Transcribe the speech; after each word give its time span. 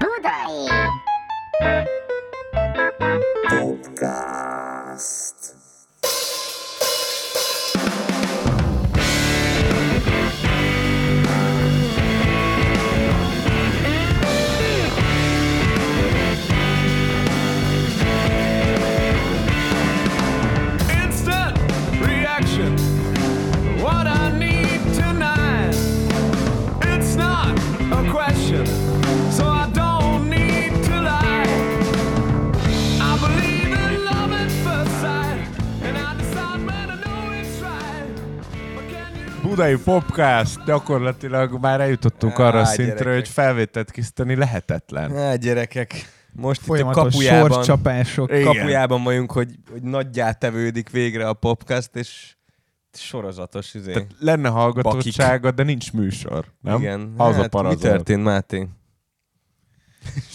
Budai! 0.00 0.56
Podcast. 3.50 5.59
Budai 39.50 39.76
Popcast, 39.76 40.64
gyakorlatilag 40.64 41.60
már 41.60 41.80
eljutottunk 41.80 42.38
Á, 42.38 42.46
arra 42.46 42.60
a 42.60 42.64
szintre, 42.64 42.94
gyerekek. 42.94 43.14
hogy 43.14 43.28
felvételt 43.28 43.90
készíteni 43.90 44.36
lehetetlen. 44.36 45.16
Hát 45.16 45.38
gyerekek, 45.38 45.94
most 46.32 46.62
itt 46.66 46.80
a 46.80 46.90
kapujában, 46.90 47.50
sorcsapások. 47.50 48.30
Igen. 48.30 48.44
kapujában 48.44 49.02
vagyunk, 49.02 49.32
hogy, 49.32 49.54
hogy 49.70 49.82
nagyjá 49.82 50.32
tevődik 50.32 50.90
végre 50.90 51.28
a 51.28 51.32
podcast, 51.32 51.96
és 51.96 52.36
sorozatos 52.92 53.74
izé. 53.74 53.92
Tehát 53.92 54.14
lenne 54.18 54.48
hallgatottsága, 54.48 55.50
de 55.50 55.62
nincs 55.62 55.92
műsor, 55.92 56.44
nem? 56.60 56.78
Igen. 56.78 57.14
Az 57.16 57.28
a 57.28 57.32
hát, 57.32 57.42
mi 57.42 57.48
parazol. 57.48 57.80
történt, 57.80 58.22
Máté? 58.22 58.68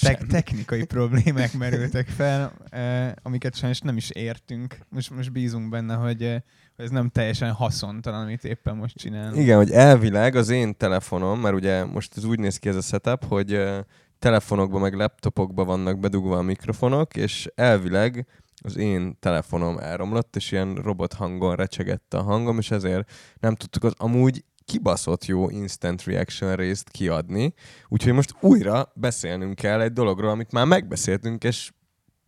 Te- 0.01 0.19
technikai 0.29 0.85
problémák 0.85 1.53
merültek 1.53 2.07
fel, 2.07 2.53
eh, 2.69 3.11
amiket 3.21 3.55
sajnos 3.55 3.79
nem 3.79 3.97
is 3.97 4.09
értünk. 4.09 4.77
Most, 4.89 5.09
most 5.09 5.31
bízunk 5.31 5.69
benne, 5.69 5.93
hogy, 5.93 6.23
eh, 6.23 6.31
hogy 6.31 6.41
ez 6.75 6.89
nem 6.89 7.09
teljesen 7.09 7.51
haszontalan, 7.51 8.21
amit 8.21 8.43
éppen 8.43 8.75
most 8.75 8.97
csinálunk. 8.97 9.37
Igen, 9.37 9.57
hogy 9.57 9.71
elvileg 9.71 10.35
az 10.35 10.49
én 10.49 10.77
telefonom, 10.77 11.39
mert 11.39 11.55
ugye 11.55 11.83
most 11.83 12.17
ez 12.17 12.23
úgy 12.23 12.39
néz 12.39 12.57
ki 12.57 12.69
ez 12.69 12.75
a 12.75 12.81
setup, 12.81 13.25
hogy 13.25 13.53
ö, 13.53 13.79
telefonokban 14.19 14.81
meg 14.81 14.93
laptopokban 14.93 15.65
vannak 15.65 15.99
bedugva 15.99 16.37
a 16.37 16.41
mikrofonok, 16.41 17.15
és 17.15 17.49
elvileg 17.55 18.27
az 18.63 18.77
én 18.77 19.17
telefonom 19.19 19.77
elromlott, 19.77 20.35
és 20.35 20.51
ilyen 20.51 20.75
robot 20.75 21.13
hangon 21.13 21.55
recsegette 21.55 22.17
a 22.17 22.23
hangom, 22.23 22.57
és 22.57 22.71
ezért 22.71 23.11
nem 23.39 23.55
tudtuk 23.55 23.83
az 23.83 23.93
amúgy 23.97 24.43
kibaszott 24.65 25.25
jó 25.25 25.49
instant 25.49 26.03
reaction 26.03 26.55
részt 26.55 26.89
kiadni, 26.89 27.53
úgyhogy 27.87 28.13
most 28.13 28.35
újra 28.39 28.91
beszélnünk 28.95 29.55
kell 29.55 29.81
egy 29.81 29.93
dologról, 29.93 30.29
amit 30.29 30.51
már 30.51 30.65
megbeszéltünk, 30.65 31.43
és 31.43 31.71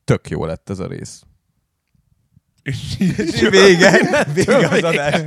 tök 0.04 0.30
jó 0.30 0.46
lett 0.46 0.70
ez 0.70 0.80
a 0.80 0.88
rész. 0.88 1.27
És 2.68 3.48
Vége, 3.50 4.00
vége 4.34 4.68
az 4.68 4.84
adás. 4.84 5.22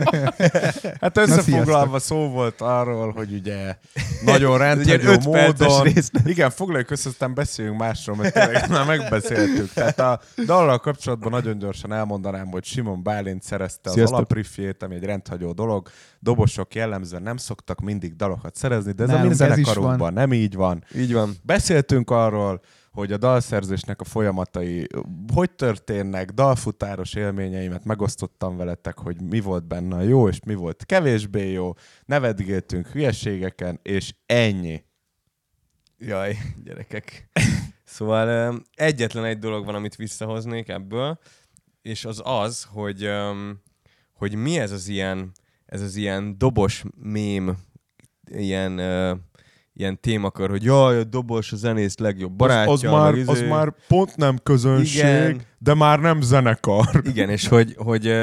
Hát 1.00 1.16
összefoglalva 1.16 1.98
szó 1.98 2.28
volt 2.28 2.60
arról, 2.60 3.12
hogy 3.12 3.32
ugye 3.32 3.76
nagyon 4.24 4.58
rendhagyó 4.58 5.12
módon... 5.24 5.86
Igen, 6.24 6.50
foglaljuk 6.50 6.90
össze, 6.90 7.08
aztán 7.08 7.34
beszéljünk 7.34 7.78
másról, 7.78 8.16
mert 8.16 8.34
tényleg 8.34 8.70
már 8.70 8.86
megbeszéltük. 8.86 9.72
Tehát 9.72 9.98
a 10.00 10.20
dallal 10.46 10.78
kapcsolatban 10.78 11.30
nagyon 11.30 11.58
gyorsan 11.58 11.92
elmondanám, 11.92 12.46
hogy 12.46 12.64
Simon 12.64 13.02
Bálint 13.02 13.42
szerezte 13.42 13.88
az 13.88 13.94
Sziasztok. 13.94 14.16
alapriffjét, 14.16 14.82
ami 14.82 14.94
egy 14.94 15.04
rendhagyó 15.04 15.52
dolog. 15.52 15.88
Dobosok 16.18 16.74
jellemzően 16.74 17.22
nem 17.22 17.36
szoktak 17.36 17.80
mindig 17.80 18.16
dalokat 18.16 18.56
szerezni, 18.56 18.92
de 18.92 19.02
ez 19.02 19.08
a 19.08 19.12
Nálunk 19.12 19.96
mi 19.96 20.10
nem 20.10 20.32
így 20.32 20.54
van. 20.54 20.84
Így 20.96 21.12
van. 21.12 21.34
Beszéltünk 21.42 22.10
arról, 22.10 22.60
hogy 22.90 23.12
a 23.12 23.16
dalszerzésnek 23.16 24.00
a 24.00 24.04
folyamatai 24.04 24.86
hogy 25.32 25.50
történnek, 25.50 26.30
dalfutáros 26.30 27.14
élményeimet 27.14 27.84
megosztottam 27.84 28.56
veletek, 28.56 28.98
hogy 28.98 29.22
mi 29.22 29.40
volt 29.40 29.66
benne 29.66 29.96
a 29.96 30.02
jó, 30.02 30.28
és 30.28 30.40
mi 30.44 30.54
volt 30.54 30.86
kevésbé 30.86 31.50
jó, 31.50 31.72
nevetgéltünk 32.04 32.86
hülyeségeken, 32.86 33.78
és 33.82 34.14
ennyi. 34.26 34.84
Jaj, 35.98 36.36
gyerekek. 36.64 37.28
Szóval 37.84 38.56
egyetlen 38.74 39.24
egy 39.24 39.38
dolog 39.38 39.64
van, 39.64 39.74
amit 39.74 39.96
visszahoznék 39.96 40.68
ebből, 40.68 41.18
és 41.82 42.04
az 42.04 42.22
az, 42.24 42.64
hogy, 42.70 43.10
hogy 44.12 44.34
mi 44.34 44.58
ez 44.58 44.70
az 44.70 44.88
ilyen, 44.88 45.32
ez 45.66 45.80
az 45.80 45.96
ilyen 45.96 46.38
dobos 46.38 46.84
mém, 46.96 47.56
ilyen, 48.30 48.80
ilyen 49.72 50.00
témakör, 50.00 50.50
hogy 50.50 50.64
jaj, 50.64 50.98
a 50.98 51.04
dobos 51.04 51.52
a 51.52 51.56
zenész 51.56 51.98
legjobb 51.98 52.32
barátja. 52.32 52.72
az, 52.72 52.84
az, 52.84 52.90
már, 52.90 53.12
meg 53.14 53.28
az 53.28 53.36
izé. 53.36 53.48
már 53.48 53.74
pont 53.88 54.16
nem 54.16 54.38
közönség, 54.42 54.98
Igen. 55.04 55.42
de 55.58 55.74
már 55.74 56.00
nem 56.00 56.20
zenekar. 56.20 57.02
Igen, 57.12 57.30
és 57.30 57.48
hogy, 57.48 57.74
hogy, 57.78 58.14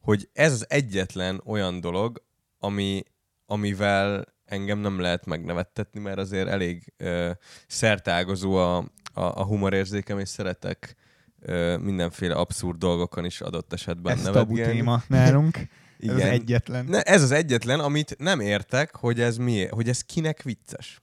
hogy 0.00 0.28
ez 0.32 0.52
az 0.52 0.66
egyetlen 0.68 1.42
olyan 1.44 1.80
dolog, 1.80 2.22
ami, 2.58 3.02
amivel 3.46 4.24
engem 4.44 4.78
nem 4.78 5.00
lehet 5.00 5.26
megnevettetni, 5.26 6.00
mert 6.00 6.18
azért 6.18 6.48
elég 6.48 6.92
ö, 6.96 7.30
szertágazó 7.66 8.54
a, 8.54 8.76
a, 8.76 8.84
a 9.12 9.44
humorérzékem, 9.44 10.18
és 10.18 10.28
szeretek 10.28 10.96
ö, 11.40 11.76
mindenféle 11.76 12.34
abszurd 12.34 12.78
dolgokon 12.78 13.24
is 13.24 13.40
adott 13.40 13.72
esetben 13.72 14.12
Ez 14.16 14.22
tabu 14.22 14.34
nevetgélni. 14.38 14.72
téma 14.72 15.02
nálunk. 15.08 15.58
Ez 15.98 16.08
az 16.08 16.16
Igen. 16.16 16.30
egyetlen. 16.30 16.84
Ne, 16.84 17.02
ez 17.02 17.22
az 17.22 17.30
egyetlen, 17.30 17.80
amit 17.80 18.14
nem 18.18 18.40
értek, 18.40 18.96
hogy 18.96 19.20
ez 19.20 19.36
mi, 19.36 19.66
hogy 19.66 19.88
ez 19.88 20.00
kinek 20.00 20.42
vicces. 20.42 21.00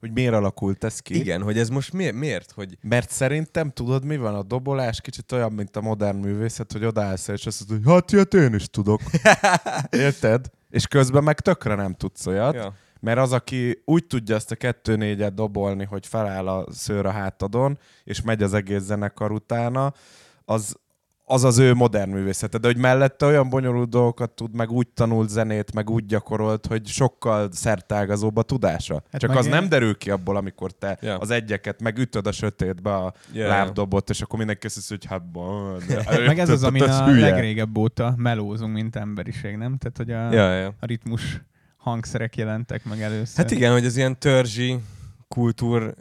Hogy 0.00 0.12
miért 0.12 0.34
alakult 0.34 0.84
ez 0.84 0.98
ki? 1.00 1.18
Igen, 1.18 1.42
hogy 1.42 1.58
ez 1.58 1.68
most 1.68 1.92
mi, 1.92 2.10
miért, 2.10 2.50
hogy 2.50 2.78
Mert 2.80 3.10
szerintem 3.10 3.70
tudod, 3.70 4.04
mi 4.04 4.16
van? 4.16 4.34
A 4.34 4.42
dobolás 4.42 5.00
kicsit 5.00 5.32
olyan, 5.32 5.52
mint 5.52 5.76
a 5.76 5.80
modern 5.80 6.16
művészet, 6.16 6.72
hogy 6.72 6.84
odaállsz 6.84 7.28
és 7.28 7.46
azt 7.46 7.68
mondod, 7.68 7.86
hogy 7.86 7.94
hát 7.94 8.12
ilyet 8.12 8.34
én 8.34 8.54
is 8.54 8.66
tudok. 8.66 9.00
Érted? 9.90 10.50
És 10.70 10.86
közben 10.86 11.22
meg 11.24 11.40
tökre 11.40 11.74
nem 11.74 11.94
tudsz 11.94 12.26
olyat. 12.26 12.54
ja. 12.54 12.74
Mert 13.00 13.18
az, 13.18 13.32
aki 13.32 13.82
úgy 13.84 14.06
tudja 14.06 14.34
ezt 14.34 14.50
a 14.50 14.56
kettő 14.56 14.96
négyet 14.96 15.34
dobolni, 15.34 15.84
hogy 15.84 16.06
feláll 16.06 16.48
a 16.48 16.66
szőr 16.72 17.06
a 17.06 17.10
hátadon, 17.10 17.78
és 18.04 18.22
megy 18.22 18.42
az 18.42 18.54
egész 18.54 18.82
zenekar 18.82 19.32
utána, 19.32 19.92
az, 20.44 20.76
az 21.26 21.44
az 21.44 21.58
ő 21.58 21.74
modern 21.74 22.10
művészete. 22.10 22.58
De 22.58 22.66
hogy 22.66 22.76
mellette 22.76 23.26
olyan 23.26 23.48
bonyolult 23.48 23.88
dolgokat 23.88 24.30
tud, 24.30 24.54
meg 24.54 24.70
úgy 24.70 24.88
tanult 24.88 25.28
zenét, 25.28 25.74
meg 25.74 25.90
úgy 25.90 26.06
gyakorolt, 26.06 26.66
hogy 26.66 26.86
sokkal 26.86 27.48
szertágazóbb 27.52 28.36
a 28.36 28.42
tudása. 28.42 29.02
Hát 29.12 29.20
Csak 29.20 29.30
az 29.36 29.46
ilyen- 29.46 29.58
nem 29.60 29.68
derül 29.68 29.96
ki 29.96 30.10
abból, 30.10 30.36
amikor 30.36 30.72
te 30.72 30.98
Ja. 31.00 31.16
az 31.16 31.30
egyeket 31.30 31.82
megütöd 31.82 32.26
a 32.26 32.32
sötétbe 32.32 32.94
a 32.94 33.14
Ja, 33.32 33.48
lábdobot, 33.48 34.10
és 34.10 34.20
akkor 34.22 34.38
mindenki 34.38 34.66
azt 34.66 34.88
hogy 34.88 35.04
hát 35.04 35.30
de 35.88 36.20
Meg 36.26 36.38
ez 36.38 36.48
az, 36.48 36.62
amin 36.62 36.82
a 36.82 37.06
legrégebb 37.10 37.76
óta 37.78 38.14
melózunk, 38.16 38.72
mint 38.72 38.96
emberiség, 38.96 39.56
nem? 39.56 39.76
Tehát, 39.78 39.96
hogy 39.96 40.10
a, 40.10 40.32
Ja, 40.42 40.54
ja. 40.54 40.66
a 40.80 40.86
ritmus 40.86 41.42
hangszerek 41.76 42.36
jelentek 42.36 42.84
meg 42.84 43.00
először. 43.02 43.36
Hát 43.36 43.50
igen, 43.50 43.72
hogy 43.72 43.84
az 43.86 43.96
ilyen 43.96 44.18
törzsi 44.18 44.76
kultúr, 45.28 45.94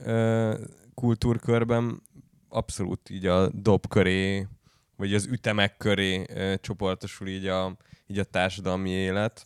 kultúrkörben 0.94 2.02
abszolút 2.50 3.10
így 3.10 3.26
a 3.26 3.50
dob 3.50 3.88
köré, 3.88 4.48
vagy 5.04 5.14
az 5.14 5.26
ütemek 5.26 5.78
köré 5.78 6.26
csoportosul 6.62 7.28
így 7.28 7.48
a, 7.48 7.78
így 8.08 8.20
a 8.20 8.24
társadalmi 8.24 8.90
élet. 8.90 9.46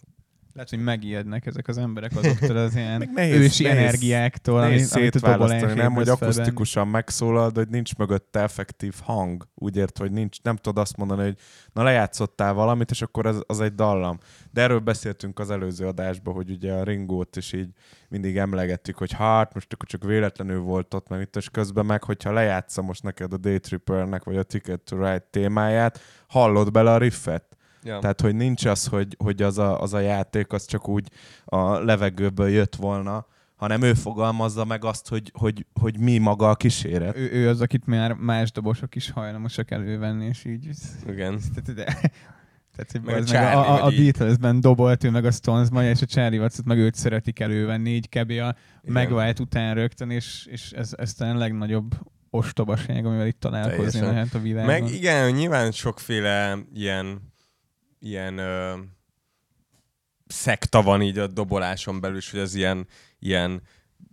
Lehet, 0.58 0.72
hogy 0.72 0.84
megijednek 0.84 1.46
ezek 1.46 1.68
az 1.68 1.78
emberek 1.78 2.12
azoktól 2.16 2.58
az 2.58 2.76
ilyen 2.76 3.10
nehéz- 3.16 3.36
ősi 3.36 3.64
nehéz- 3.64 3.80
energiáktól, 3.80 4.60
Nehéz 4.60 4.94
amit, 4.94 5.12
szétválasztani, 5.12 5.74
nem, 5.74 5.94
hogy 5.94 6.10
akusztikusan 6.10 6.88
megszólal, 6.88 7.50
de 7.50 7.60
hogy 7.60 7.70
nincs 7.70 7.96
mögötte 7.96 8.40
effektív 8.40 8.94
hang. 9.04 9.48
Úgy 9.56 9.78
ért, 9.78 9.98
hogy 9.98 10.12
nincs, 10.12 10.42
nem 10.42 10.56
tudod 10.56 10.78
azt 10.78 10.98
mondani, 10.98 11.22
hogy 11.22 11.38
na 11.74 11.84
lejátszottál 11.84 12.54
valamit, 12.54 12.92
és 12.92 13.02
akkor 13.02 13.26
az, 13.26 13.44
az 13.48 13.60
egy 13.60 13.76
dallam. 13.76 14.20
De 14.52 14.62
erről 14.62 14.80
beszéltünk 14.80 15.40
az 15.40 15.52
előző 15.52 15.88
adásban, 15.88 16.34
hogy 16.34 16.50
ugye 16.50 16.74
a 16.74 16.84
Ringót 16.84 17.36
is 17.36 17.54
így 17.54 17.70
mindig 18.10 18.38
emlegettük, 18.38 18.98
hogy 18.98 19.12
hát 19.12 19.54
most 19.54 19.74
akkor 19.74 19.88
csak 19.88 20.04
véletlenül 20.04 20.60
volt 20.60 20.94
ott, 20.94 21.08
meg 21.08 21.22
itt, 21.22 21.36
és 21.36 21.50
közben 21.50 21.86
meg, 21.86 22.04
hogyha 22.04 22.32
lejátsza 22.32 22.82
most 22.82 23.04
neked 23.04 23.34
a 23.34 23.38
Daytrippernek, 23.38 24.24
vagy 24.24 24.38
a 24.38 24.44
Ticket 24.44 24.82
to 24.82 24.96
Ride 24.96 25.28
témáját, 25.30 26.00
hallod 26.28 26.72
bele 26.72 26.92
a 26.92 26.98
riffet. 26.98 27.57
Ja. 27.88 28.00
Tehát, 28.00 28.22
hogy 28.22 28.36
nincs 28.36 28.66
az, 28.66 28.86
hogy, 28.86 29.16
hogy 29.18 29.42
az, 29.42 29.58
a, 29.58 29.82
az 29.82 29.94
a 29.94 30.00
játék 30.00 30.52
az 30.52 30.66
csak 30.66 30.88
úgy 30.88 31.10
a 31.46 31.80
levegőből 31.80 32.50
jött 32.50 32.76
volna, 32.76 33.26
hanem 33.56 33.82
ő 33.82 33.94
fogalmazza 33.94 34.66
meg 34.66 34.86
azt, 34.86 35.08
hogy, 35.08 35.32
hogy, 35.34 35.66
hogy 35.80 36.00
mi 36.00 36.18
maga 36.18 36.50
a 36.50 36.56
kíséret. 36.56 37.18
Ő, 37.18 37.32
ő 37.32 37.50
az, 37.50 37.62
akit 37.62 37.86
már 37.86 38.14
más 38.14 38.52
dobosok 38.52 38.96
is 38.96 39.12
hajlamosak 39.12 39.72
elővenni, 39.72 40.26
és 40.26 40.46
így... 40.46 40.70
Igen. 41.08 41.40
Tehát, 41.54 41.74
de, 41.74 41.84
tehát 42.76 42.92
hogy 42.92 43.02
Meg 43.02 43.16
a 43.16 43.18
az 43.18 43.32
meg 43.32 43.42
Charlie, 43.42 43.72
a, 43.72 43.84
a, 43.84 43.86
a. 43.86 43.90
Beatlesben 43.90 44.62
dobolt 44.62 45.04
ő 45.04 45.10
meg 45.10 45.26
a 45.26 45.32
stones 45.32 45.68
és 45.82 46.02
a 46.02 46.06
Charlie 46.06 46.40
Watts-ot 46.40 46.66
meg 46.66 46.78
őt 46.78 46.96
szeretik 46.96 47.40
elővenni, 47.40 47.90
így 47.90 48.10
kb. 48.10 48.32
a 48.32 48.56
megvált 48.82 49.40
után 49.40 49.76
rögtön, 49.76 50.10
és, 50.10 50.48
és 50.52 50.72
ez, 50.72 50.94
ez 50.98 51.14
talán 51.14 51.36
a 51.36 51.40
legnagyobb 51.40 51.96
ostobaság, 52.30 53.06
amivel 53.06 53.28
itt 53.28 53.40
találkozni 53.40 53.92
Teljesen. 53.92 54.14
lehet 54.14 54.34
a 54.34 54.40
világon. 54.40 54.82
Meg 54.82 54.94
igen, 54.94 55.32
nyilván 55.32 55.72
sokféle 55.72 56.58
ilyen, 56.74 57.36
ilyen 58.00 58.38
ö, 58.38 58.74
szekta 60.28 60.82
van 60.82 61.02
így 61.02 61.18
a 61.18 61.28
doboláson 61.28 62.00
belül, 62.00 62.18
és 62.18 62.32
hogy 62.32 62.40
az 62.40 62.56
ilyen, 62.56 62.88
ilyen 63.20 63.62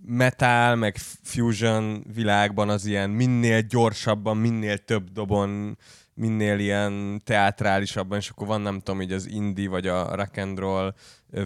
metal, 0.06 0.74
meg 0.74 0.96
fusion 1.22 2.04
világban 2.14 2.68
az 2.68 2.86
ilyen 2.86 3.10
minél 3.10 3.60
gyorsabban, 3.60 4.36
minél 4.36 4.78
több 4.78 5.10
dobon, 5.10 5.78
minél 6.14 6.58
ilyen 6.58 7.22
teátrálisabban, 7.24 8.18
és 8.18 8.28
akkor 8.28 8.46
van 8.46 8.60
nem 8.60 8.80
tudom, 8.80 9.00
így 9.00 9.12
az 9.12 9.28
indie 9.28 9.68
vagy 9.68 9.86
a 9.86 10.14
rock 10.14 10.36
and 10.36 10.58
roll 10.58 10.94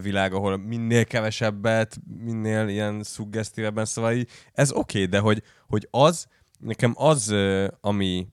világ, 0.03 0.33
ahol 0.33 0.57
minél 0.57 1.05
kevesebbet, 1.05 1.97
minél 2.25 2.69
ilyen 2.69 3.03
szuggesztívebben, 3.03 3.85
szóval 3.85 4.15
ez 4.53 4.73
oké, 4.73 4.79
okay, 4.79 5.05
de 5.11 5.19
hogy, 5.19 5.43
hogy 5.67 5.89
az, 5.91 6.27
nekem 6.59 6.93
az, 6.97 7.35
ami 7.81 8.29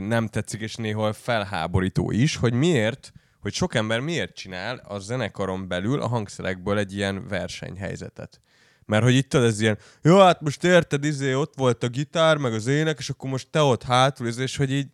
nem 0.00 0.26
tetszik, 0.26 0.60
és 0.60 0.74
néhol 0.74 1.12
felháborító 1.12 2.10
is, 2.10 2.36
hogy 2.36 2.52
miért, 2.52 3.12
hogy 3.40 3.52
sok 3.52 3.74
ember 3.74 4.00
miért 4.00 4.34
csinál 4.34 4.76
a 4.84 4.98
zenekaron 4.98 5.68
belül 5.68 6.00
a 6.00 6.06
hangszerekből 6.06 6.78
egy 6.78 6.94
ilyen 6.96 7.28
versenyhelyzetet. 7.28 8.40
Mert 8.86 9.02
hogy 9.02 9.14
itt 9.14 9.34
ez 9.34 9.60
ilyen, 9.60 9.78
jó, 10.02 10.18
hát 10.18 10.40
most 10.40 10.64
érted, 10.64 11.04
izé, 11.04 11.34
ott 11.34 11.52
volt 11.56 11.82
a 11.82 11.88
gitár, 11.88 12.36
meg 12.36 12.52
az 12.52 12.66
ének, 12.66 12.98
és 12.98 13.08
akkor 13.08 13.30
most 13.30 13.48
te 13.50 13.60
ott 13.62 13.82
hátul, 13.82 14.28
és 14.28 14.56
hogy 14.56 14.72
így, 14.72 14.88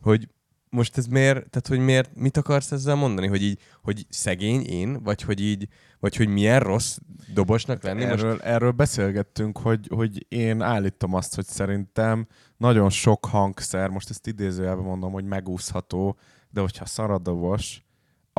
hogy 0.00 0.28
most 0.70 0.98
ez 0.98 1.06
miért, 1.06 1.36
tehát 1.36 1.66
hogy 1.68 1.78
miért, 1.78 2.10
mit 2.14 2.36
akarsz 2.36 2.72
ezzel 2.72 2.94
mondani? 2.94 3.26
Hogy 3.26 3.42
így, 3.42 3.60
hogy 3.82 4.06
szegény 4.08 4.62
én, 4.62 5.02
vagy 5.02 5.22
hogy 5.22 5.40
így, 5.40 5.68
vagy 6.00 6.16
hogy 6.16 6.28
milyen 6.28 6.60
rossz 6.60 6.98
dobosnak 7.34 7.82
lenni? 7.82 8.04
Most 8.04 8.22
Erről, 8.22 8.40
erről 8.40 8.70
beszélgettünk, 8.70 9.58
hogy, 9.58 9.86
hogy 9.94 10.26
én 10.28 10.62
állítom 10.62 11.14
azt, 11.14 11.34
hogy 11.34 11.46
szerintem 11.46 12.26
nagyon 12.56 12.90
sok 12.90 13.24
hangszer, 13.24 13.88
most 13.88 14.10
ezt 14.10 14.26
idézőjelben 14.26 14.84
mondom, 14.84 15.12
hogy 15.12 15.24
megúszható, 15.24 16.18
de 16.50 16.60
hogyha 16.60 16.86
szaradobos, 16.86 17.82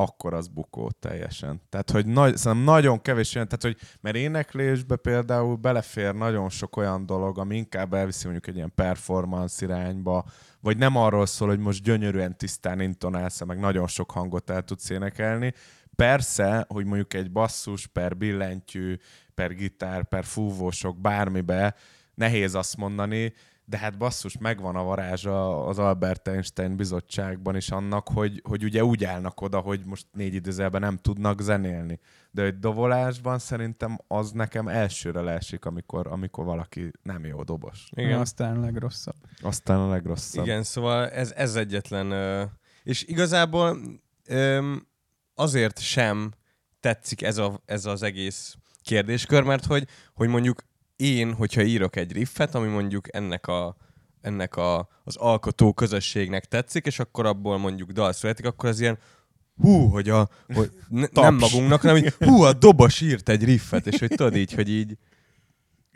akkor 0.00 0.34
az 0.34 0.48
bukó 0.48 0.90
teljesen. 0.90 1.60
Tehát, 1.68 1.90
hogy 1.90 2.06
nagy, 2.06 2.36
szerintem 2.36 2.64
nagyon 2.64 3.02
kevés 3.02 3.34
olyan, 3.34 3.48
tehát, 3.48 3.62
hogy 3.62 3.88
mert 4.00 4.16
éneklésbe 4.16 4.96
például 4.96 5.56
belefér 5.56 6.14
nagyon 6.14 6.48
sok 6.48 6.76
olyan 6.76 7.06
dolog, 7.06 7.38
ami 7.38 7.56
inkább 7.56 7.94
elviszi 7.94 8.22
mondjuk 8.22 8.46
egy 8.46 8.56
ilyen 8.56 8.72
performance 8.74 9.64
irányba, 9.64 10.24
vagy 10.60 10.76
nem 10.76 10.96
arról 10.96 11.26
szól, 11.26 11.48
hogy 11.48 11.58
most 11.58 11.82
gyönyörűen 11.82 12.36
tisztán 12.36 12.80
intonálsz, 12.80 13.44
meg 13.44 13.58
nagyon 13.58 13.86
sok 13.86 14.10
hangot 14.10 14.50
el 14.50 14.62
tudsz 14.62 14.90
énekelni. 14.90 15.54
Persze, 15.96 16.64
hogy 16.68 16.84
mondjuk 16.84 17.14
egy 17.14 17.32
basszus 17.32 17.86
per 17.86 18.16
billentyű, 18.16 18.96
per 19.34 19.54
gitár, 19.54 20.08
per 20.08 20.24
fúvósok, 20.24 21.00
bármibe 21.00 21.74
nehéz 22.14 22.54
azt 22.54 22.76
mondani, 22.76 23.32
de 23.70 23.78
hát 23.78 23.98
basszus, 23.98 24.38
megvan 24.38 24.76
a 24.76 24.82
varázsa 24.82 25.66
az 25.66 25.78
Albert 25.78 26.28
Einstein 26.28 26.76
bizottságban 26.76 27.56
is 27.56 27.70
annak, 27.70 28.08
hogy, 28.08 28.42
hogy 28.48 28.64
ugye 28.64 28.84
úgy 28.84 29.04
állnak 29.04 29.40
oda, 29.40 29.58
hogy 29.58 29.84
most 29.84 30.06
négy 30.12 30.34
időzelben 30.34 30.80
nem 30.80 30.96
tudnak 30.96 31.40
zenélni. 31.40 32.00
De 32.30 32.42
egy 32.42 32.58
dovolásban 32.58 33.38
szerintem 33.38 33.98
az 34.06 34.30
nekem 34.30 34.68
elsőre 34.68 35.20
leesik, 35.20 35.64
amikor, 35.64 36.06
amikor 36.06 36.44
valaki 36.44 36.90
nem 37.02 37.24
jó 37.24 37.42
dobos. 37.42 37.88
Igen. 37.90 38.20
Aztán 38.20 38.56
a 38.56 38.60
legrosszabb. 38.60 39.16
Aztán 39.42 39.78
a 39.78 39.88
legrosszabb. 39.88 40.44
Igen, 40.44 40.62
szóval 40.62 41.08
ez, 41.08 41.32
ez 41.36 41.54
egyetlen... 41.54 42.48
És 42.82 43.02
igazából 43.02 43.78
azért 45.34 45.78
sem 45.78 46.32
tetszik 46.80 47.22
ez, 47.22 47.38
a, 47.38 47.60
ez 47.64 47.84
az 47.84 48.02
egész 48.02 48.56
kérdéskör, 48.82 49.42
mert 49.42 49.64
hogy, 49.64 49.86
hogy 50.14 50.28
mondjuk 50.28 50.62
én, 51.00 51.32
hogyha 51.32 51.62
írok 51.62 51.96
egy 51.96 52.12
riffet, 52.12 52.54
ami 52.54 52.68
mondjuk 52.68 53.14
ennek 53.14 53.46
a 53.46 53.76
ennek 54.20 54.56
a, 54.56 54.88
az 55.04 55.16
alkotó 55.16 55.72
közösségnek 55.72 56.44
tetszik, 56.44 56.86
és 56.86 56.98
akkor 56.98 57.26
abból 57.26 57.58
mondjuk 57.58 57.90
dal 57.90 58.12
születik, 58.12 58.46
akkor 58.46 58.68
az 58.68 58.80
ilyen 58.80 58.98
hú, 59.60 59.88
hogy 59.88 60.08
a, 60.08 60.28
hogy 60.54 60.70
ne, 60.88 61.06
nem 61.12 61.34
magunknak, 61.34 61.80
hanem 61.80 62.02
hogy 62.02 62.14
hú, 62.28 62.42
a 62.42 62.52
dobos 62.52 63.00
írt 63.00 63.28
egy 63.28 63.44
riffet, 63.44 63.86
és 63.86 63.98
hogy 63.98 64.08
tudod 64.08 64.36
így, 64.36 64.52
hogy 64.52 64.70
így 64.70 64.96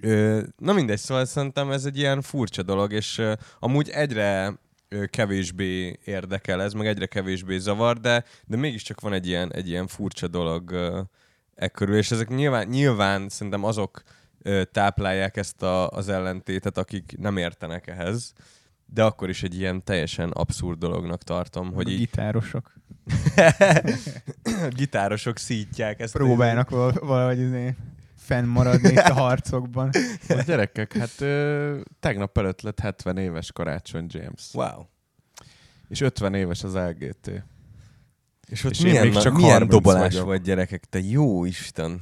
ö, 0.02 0.42
na 0.58 0.72
mindegy, 0.72 0.98
szóval 0.98 1.24
szerintem 1.24 1.70
ez 1.70 1.84
egy 1.84 1.98
ilyen 1.98 2.22
furcsa 2.22 2.62
dolog, 2.62 2.92
és 2.92 3.18
ö, 3.18 3.32
amúgy 3.58 3.88
egyre 3.88 4.58
ö, 4.88 5.06
kevésbé 5.06 5.98
érdekel 6.04 6.62
ez, 6.62 6.72
meg 6.72 6.86
egyre 6.86 7.06
kevésbé 7.06 7.58
zavar, 7.58 8.00
de, 8.00 8.24
de 8.46 8.56
mégiscsak 8.56 9.00
van 9.00 9.12
egy 9.12 9.26
ilyen, 9.26 9.52
egy 9.52 9.68
ilyen 9.68 9.86
furcsa 9.86 10.28
dolog 10.28 10.70
ö, 10.70 11.00
e 11.54 11.68
körül, 11.68 11.96
és 11.96 12.10
ezek 12.10 12.28
nyilván, 12.28 12.66
nyilván 12.66 13.28
szerintem 13.28 13.64
azok 13.64 14.02
táplálják 14.73 15.37
ezt 15.37 15.62
a, 15.62 15.88
az 15.88 16.08
ellentétet, 16.08 16.79
akik 16.79 17.14
nem 17.19 17.37
értenek 17.37 17.87
ehhez, 17.87 18.32
de 18.87 19.05
akkor 19.05 19.29
is 19.29 19.43
egy 19.43 19.58
ilyen 19.58 19.85
teljesen 19.85 20.31
abszurd 20.31 20.79
dolognak 20.79 21.23
tartom, 21.23 21.73
hogy 21.73 21.87
a 21.87 21.91
így 21.91 21.99
gitárosok 21.99 22.73
gitárosok 24.76 25.38
szítják 25.38 26.00
ezt. 26.00 26.12
próbálnak 26.12 26.70
val- 26.70 26.99
valahogy 26.99 27.38
izé 27.38 27.75
fennmaradni 28.17 28.88
itt 28.88 28.96
a 28.99 29.12
harcokban. 29.23 29.91
A 30.29 30.43
gyerekek, 30.46 30.93
hát 30.96 31.20
ö, 31.20 31.81
tegnap 32.00 32.38
előtt 32.38 32.61
lett 32.61 32.81
70 32.81 33.17
éves 33.17 33.52
Karácsony 33.52 34.06
James. 34.08 34.50
Wow. 34.52 34.85
És 35.88 36.00
50 36.00 36.35
éves 36.35 36.62
az 36.64 36.75
LGT. 36.75 37.31
És 38.49 38.64
ott 38.64 38.70
És 38.70 38.81
milyen, 38.81 39.05
még 39.05 39.12
na, 39.14 39.20
csak 39.20 39.35
milyen 39.35 39.50
30 39.52 39.70
dobolás 39.70 40.12
vagyok. 40.12 40.26
vagy 40.26 40.43
gyerekek, 40.43 40.85
te 40.85 40.99
jó 40.99 41.44
Isten. 41.44 42.00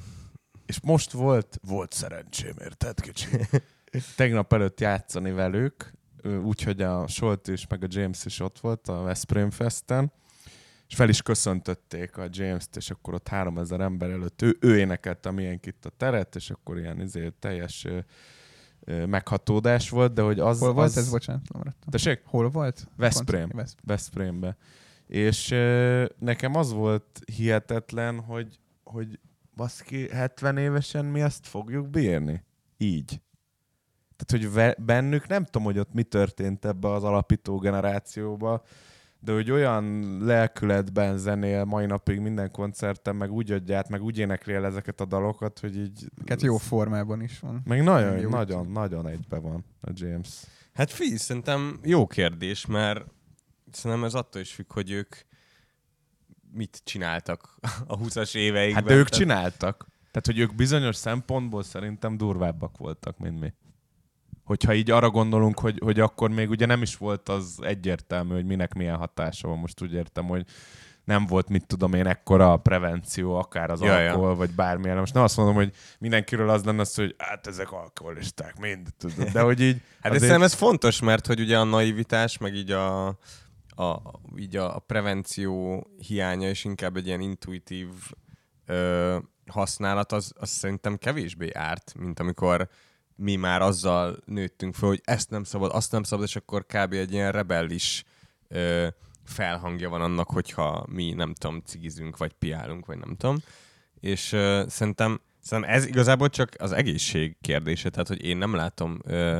És 0.72 0.80
most 0.82 1.10
volt, 1.10 1.58
volt 1.66 1.92
szerencsém, 1.92 2.54
érted, 2.60 3.00
kicsi? 3.00 3.28
Tegnap 4.16 4.52
előtt 4.52 4.80
játszani 4.80 5.30
velük, 5.30 5.92
úgyhogy 6.42 6.82
a 6.82 7.06
Solt 7.06 7.48
is, 7.48 7.66
meg 7.66 7.82
a 7.82 7.86
James 7.90 8.24
is 8.24 8.40
ott 8.40 8.60
volt 8.60 8.88
a 8.88 9.02
Veszprém 9.02 9.50
Festen, 9.50 10.12
és 10.88 10.94
fel 10.94 11.08
is 11.08 11.22
köszöntötték 11.22 12.16
a 12.16 12.26
James-t, 12.30 12.76
és 12.76 12.90
akkor 12.90 13.14
ott 13.14 13.28
3000 13.28 13.80
ember 13.80 14.10
előtt 14.10 14.42
ő, 14.42 14.56
ő 14.60 14.78
énekelte 14.78 15.30
milyen 15.30 15.60
itt 15.62 15.84
a 15.84 15.90
teret, 15.96 16.34
és 16.36 16.50
akkor 16.50 16.78
ilyen 16.78 17.00
izé, 17.00 17.32
teljes 17.38 17.86
ö, 18.84 19.06
meghatódás 19.06 19.90
volt, 19.90 20.12
de 20.12 20.22
hogy 20.22 20.40
az... 20.40 20.58
Hol 20.58 20.72
volt 20.72 20.88
az... 20.88 20.96
ez? 20.96 21.10
Bocsánat, 21.10 21.48
lemaradtam. 21.48 21.90
Tessék? 21.90 22.22
Hol 22.24 22.50
volt? 22.50 22.88
Veszprém. 22.96 23.50
Veszprémbe. 23.84 24.56
És 25.06 25.50
ö, 25.50 26.04
nekem 26.18 26.54
az 26.54 26.72
volt 26.72 27.20
hihetetlen, 27.36 28.20
hogy, 28.20 28.58
hogy 28.84 29.18
baszki, 29.56 30.08
70 30.08 30.56
évesen 30.56 31.04
mi 31.04 31.20
ezt 31.20 31.46
fogjuk 31.46 31.88
bírni? 31.88 32.44
Így. 32.76 33.20
Tehát, 34.16 34.44
hogy 34.44 34.52
ve- 34.52 34.84
bennük 34.84 35.28
nem 35.28 35.44
tudom, 35.44 35.62
hogy 35.62 35.78
ott 35.78 35.92
mi 35.92 36.02
történt 36.02 36.64
ebbe 36.64 36.88
az 36.92 37.04
alapító 37.04 37.58
generációba, 37.58 38.62
de 39.20 39.32
hogy 39.32 39.50
olyan 39.50 40.16
lelkületben 40.24 41.18
zenél 41.18 41.64
mai 41.64 41.86
napig 41.86 42.18
minden 42.18 42.50
koncerten, 42.50 43.16
meg 43.16 43.32
úgy 43.32 43.50
adját, 43.50 43.88
meg 43.88 44.02
úgy 44.02 44.18
énekli 44.18 44.52
el 44.52 44.64
ezeket 44.64 45.00
a 45.00 45.04
dalokat, 45.04 45.58
hogy 45.58 45.76
így... 45.76 46.10
Hát 46.26 46.42
jó 46.42 46.56
formában 46.56 47.22
is 47.22 47.38
van. 47.40 47.62
Meg 47.64 47.82
nagyon, 47.82 48.18
Jó. 48.18 48.28
nagyon, 48.28 48.66
nagyon 48.66 49.06
egybe 49.06 49.38
van 49.38 49.64
a 49.80 49.90
James. 49.94 50.44
Hát 50.72 50.90
fi, 50.90 51.16
szerintem 51.16 51.80
jó 51.82 52.06
kérdés, 52.06 52.66
mert 52.66 53.04
szerintem 53.70 54.04
ez 54.04 54.14
attól 54.14 54.40
is 54.40 54.52
függ, 54.52 54.72
hogy 54.72 54.90
ők 54.90 55.16
mit 56.54 56.80
csináltak 56.84 57.58
a 57.86 57.98
20-as 57.98 58.36
éveikben. 58.36 58.82
Hát 58.82 58.90
de 58.92 58.94
ők 58.94 59.08
Tehát- 59.08 59.20
csináltak. 59.20 59.86
Tehát, 60.10 60.26
hogy 60.26 60.38
ők 60.38 60.54
bizonyos 60.54 60.96
szempontból 60.96 61.62
szerintem 61.62 62.16
durvábbak 62.16 62.78
voltak, 62.78 63.18
mint 63.18 63.40
mi. 63.40 63.52
Hogyha 64.44 64.74
így 64.74 64.90
arra 64.90 65.10
gondolunk, 65.10 65.60
hogy, 65.60 65.78
hogy 65.82 66.00
akkor 66.00 66.30
még 66.30 66.50
ugye 66.50 66.66
nem 66.66 66.82
is 66.82 66.96
volt 66.96 67.28
az 67.28 67.58
egyértelmű, 67.62 68.34
hogy 68.34 68.44
minek 68.44 68.74
milyen 68.74 68.96
hatása 68.96 69.48
van. 69.48 69.58
Most 69.58 69.82
úgy 69.82 69.92
értem, 69.92 70.24
hogy 70.26 70.44
nem 71.04 71.26
volt, 71.26 71.48
mit 71.48 71.66
tudom 71.66 71.92
én, 71.94 72.06
ekkora 72.06 72.52
a 72.52 72.56
prevenció, 72.56 73.34
akár 73.36 73.70
az 73.70 73.80
Ja, 73.80 73.92
ja, 73.92 73.98
ja. 74.00 74.10
alkohol, 74.10 74.34
vagy 74.34 74.50
bármilyen. 74.50 74.96
Most 74.96 75.14
nem 75.14 75.22
azt 75.22 75.36
mondom, 75.36 75.54
hogy 75.54 75.72
mindenkiről 75.98 76.48
az 76.48 76.64
lenne 76.64 76.80
az, 76.80 76.94
hogy 76.94 77.14
hát 77.18 77.46
ezek 77.46 77.72
alkoholisták, 77.72 78.58
mind, 78.58 78.88
tudod. 78.98 79.28
De 79.28 79.40
hogy 79.40 79.60
így... 79.60 79.76
Hát 80.00 80.12
azért... 80.12 80.18
szerintem 80.20 80.42
ez 80.42 80.52
fontos, 80.54 81.00
mert 81.00 81.26
hogy 81.26 81.40
ugye 81.40 81.58
a 81.58 81.64
naivitás, 81.64 82.38
meg 82.38 82.54
így 82.54 82.70
a, 82.70 83.16
a, 83.74 84.00
így 84.36 84.56
a 84.56 84.78
prevenció 84.78 85.86
hiánya, 86.06 86.48
és 86.48 86.64
inkább 86.64 86.96
egy 86.96 87.06
ilyen 87.06 87.20
intuitív 87.20 87.88
ö, 88.66 89.18
használat, 89.46 90.12
az, 90.12 90.32
az 90.38 90.48
szerintem 90.48 90.96
kevésbé 90.96 91.50
árt, 91.52 91.94
mint 91.98 92.20
amikor 92.20 92.68
mi 93.16 93.36
már 93.36 93.62
azzal 93.62 94.16
nőttünk 94.24 94.74
fel, 94.74 94.88
hogy 94.88 95.00
ezt 95.04 95.30
nem 95.30 95.44
szabad, 95.44 95.70
azt 95.74 95.92
nem 95.92 96.02
szabad, 96.02 96.24
és 96.24 96.36
akkor 96.36 96.66
kb. 96.66 96.92
egy 96.92 97.12
ilyen 97.12 97.32
rebellis 97.32 98.04
ö, 98.48 98.88
felhangja 99.24 99.88
van 99.88 100.00
annak, 100.00 100.30
hogyha 100.30 100.86
mi, 100.90 101.12
nem 101.12 101.34
tudom, 101.34 101.60
cigizünk, 101.64 102.16
vagy 102.16 102.32
piálunk, 102.32 102.86
vagy 102.86 102.98
nem 102.98 103.16
tudom. 103.16 103.38
És 104.00 104.32
ö, 104.32 104.64
szerintem, 104.68 105.20
szerintem 105.40 105.74
ez 105.74 105.86
igazából 105.86 106.28
csak 106.28 106.50
az 106.58 106.72
egészség 106.72 107.36
kérdése, 107.40 107.90
tehát 107.90 108.08
hogy 108.08 108.24
én 108.24 108.36
nem 108.36 108.54
látom 108.54 108.98
ö, 109.04 109.38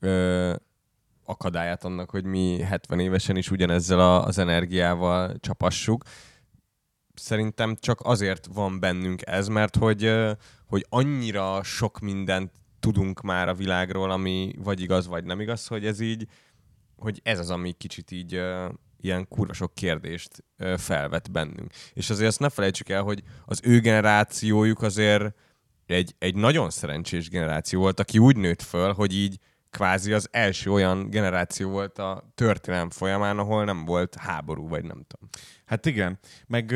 ö, 0.00 0.54
akadályát 1.32 1.84
annak, 1.84 2.10
hogy 2.10 2.24
mi 2.24 2.60
70 2.60 3.00
évesen 3.00 3.36
is 3.36 3.50
ugyanezzel 3.50 4.00
a, 4.00 4.24
az 4.24 4.38
energiával 4.38 5.36
csapassuk. 5.40 6.04
Szerintem 7.14 7.76
csak 7.80 8.00
azért 8.02 8.46
van 8.52 8.80
bennünk 8.80 9.26
ez, 9.26 9.48
mert 9.48 9.76
hogy, 9.76 10.14
hogy 10.66 10.86
annyira 10.88 11.62
sok 11.62 11.98
mindent 11.98 12.52
tudunk 12.80 13.20
már 13.20 13.48
a 13.48 13.54
világról, 13.54 14.10
ami 14.10 14.54
vagy 14.58 14.80
igaz, 14.80 15.06
vagy 15.06 15.24
nem 15.24 15.40
igaz, 15.40 15.66
hogy 15.66 15.86
ez 15.86 16.00
így, 16.00 16.26
hogy 16.96 17.20
ez 17.22 17.38
az, 17.38 17.50
ami 17.50 17.72
kicsit 17.72 18.10
így, 18.10 18.42
ilyen 19.02 19.28
kurva 19.28 19.52
sok 19.52 19.74
kérdést 19.74 20.44
felvet 20.76 21.30
bennünk. 21.30 21.72
És 21.92 22.10
azért 22.10 22.28
azt 22.28 22.40
ne 22.40 22.48
felejtsük 22.48 22.88
el, 22.88 23.02
hogy 23.02 23.22
az 23.46 23.60
ő 23.62 23.80
generációjuk 23.80 24.82
azért 24.82 25.34
egy, 25.86 26.14
egy 26.18 26.34
nagyon 26.34 26.70
szerencsés 26.70 27.28
generáció 27.28 27.80
volt, 27.80 28.00
aki 28.00 28.18
úgy 28.18 28.36
nőtt 28.36 28.62
föl, 28.62 28.92
hogy 28.92 29.14
így 29.14 29.38
kvázi 29.72 30.12
az 30.12 30.28
első 30.30 30.70
olyan 30.70 31.10
generáció 31.10 31.70
volt 31.70 31.98
a 31.98 32.32
történelem 32.34 32.90
folyamán, 32.90 33.38
ahol 33.38 33.64
nem 33.64 33.84
volt 33.84 34.14
háború, 34.14 34.68
vagy 34.68 34.84
nem 34.84 35.04
tudom. 35.06 35.28
Hát 35.64 35.86
igen, 35.86 36.18
meg 36.46 36.74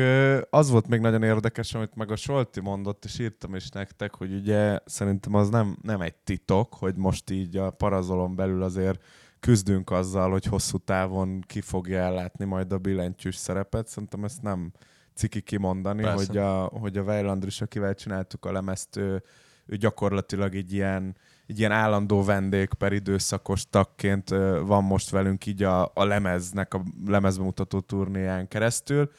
az 0.49 0.69
volt 0.69 0.87
még 0.87 0.99
nagyon 0.99 1.23
érdekes, 1.23 1.73
amit 1.73 1.95
meg 1.95 2.11
a 2.11 2.15
Solti 2.15 2.59
mondott, 2.59 3.05
és 3.05 3.19
írtam 3.19 3.55
is 3.55 3.69
nektek, 3.69 4.15
hogy 4.15 4.33
ugye 4.33 4.79
szerintem 4.85 5.33
az 5.33 5.49
nem, 5.49 5.77
nem 5.81 6.01
egy 6.01 6.15
titok, 6.15 6.73
hogy 6.73 6.95
most 6.95 7.29
így 7.29 7.57
a 7.57 7.69
parazolon 7.69 8.35
belül 8.35 8.63
azért 8.63 9.03
küzdünk 9.39 9.91
azzal, 9.91 10.31
hogy 10.31 10.45
hosszú 10.45 10.77
távon 10.77 11.43
ki 11.47 11.61
fogja 11.61 11.99
ellátni 11.99 12.45
majd 12.45 12.71
a 12.71 12.77
billentyűs 12.77 13.35
szerepet. 13.35 13.87
Szerintem 13.87 14.23
ezt 14.23 14.41
nem 14.41 14.71
ciki 15.13 15.41
kimondani, 15.41 16.01
Persze. 16.01 16.25
hogy 16.25 16.37
a, 16.37 16.63
hogy 16.63 16.97
a 16.97 17.01
Weilandris, 17.01 17.61
akivel 17.61 17.93
csináltuk 17.93 18.45
a 18.45 18.51
lemezt, 18.51 18.95
ő, 18.95 19.23
ő 19.65 19.75
gyakorlatilag 19.75 20.55
egy 20.55 20.73
ilyen, 20.73 21.15
egy 21.47 21.59
ilyen 21.59 21.71
állandó 21.71 22.23
vendég 22.23 22.73
per 22.73 22.93
időszakos 22.93 23.69
tagként 23.69 24.29
van 24.65 24.83
most 24.83 25.09
velünk 25.09 25.45
így 25.45 25.63
a, 25.63 25.91
a 25.93 26.03
lemeznek, 26.03 26.73
a 26.73 26.83
lemezbemutató 27.05 27.79
turnéján 27.79 28.47
keresztül, 28.47 29.11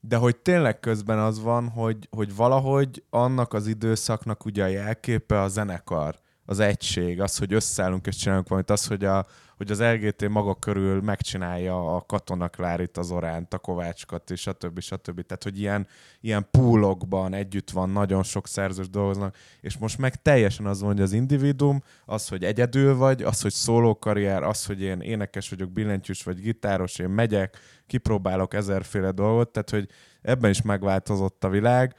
de 0.00 0.16
hogy 0.16 0.36
tényleg 0.36 0.80
közben 0.80 1.18
az 1.18 1.42
van, 1.42 1.68
hogy, 1.68 2.08
hogy 2.10 2.36
valahogy 2.36 3.04
annak 3.10 3.54
az 3.54 3.66
időszaknak 3.66 4.44
ugye 4.44 4.64
a 4.64 4.66
jelképe 4.66 5.40
a 5.40 5.48
zenekar, 5.48 6.18
az 6.48 6.58
egység, 6.58 7.20
az, 7.20 7.38
hogy 7.38 7.52
összeállunk 7.52 8.06
és 8.06 8.16
csinálunk 8.16 8.48
valamit, 8.48 8.70
az, 8.70 8.86
hogy, 8.86 9.04
a, 9.04 9.26
hogy 9.56 9.70
az 9.70 9.80
LGT 9.82 10.28
maga 10.28 10.54
körül 10.54 11.00
megcsinálja 11.00 11.96
a 11.96 12.00
Katona 12.00 12.48
Klárit, 12.48 12.96
az 12.96 13.10
Oránt, 13.10 13.54
a 13.54 13.58
Kovácskat, 13.58 14.30
és 14.30 14.40
stb. 14.40 14.80
stb. 14.80 15.22
Tehát, 15.22 15.42
hogy 15.42 15.60
ilyen, 15.60 15.86
ilyen 16.20 16.46
poolokban 16.50 17.34
együtt 17.34 17.70
van, 17.70 17.90
nagyon 17.90 18.22
sok 18.22 18.46
szerzős 18.46 18.90
dolgoznak, 18.90 19.36
és 19.60 19.78
most 19.78 19.98
meg 19.98 20.22
teljesen 20.22 20.66
az 20.66 20.80
van, 20.80 20.98
az 20.98 21.12
individuum, 21.12 21.82
az, 22.04 22.28
hogy 22.28 22.44
egyedül 22.44 22.96
vagy, 22.96 23.22
az, 23.22 23.40
hogy 23.40 23.52
szólókarrier, 23.52 24.42
az, 24.42 24.66
hogy 24.66 24.82
én 24.82 25.00
énekes 25.00 25.48
vagyok, 25.48 25.70
billentyűs 25.70 26.22
vagy 26.22 26.40
gitáros, 26.40 26.98
én 26.98 27.08
megyek, 27.08 27.58
kipróbálok 27.86 28.54
ezerféle 28.54 29.10
dolgot, 29.10 29.50
tehát, 29.50 29.70
hogy 29.70 29.88
ebben 30.22 30.50
is 30.50 30.62
megváltozott 30.62 31.44
a 31.44 31.48
világ, 31.48 31.94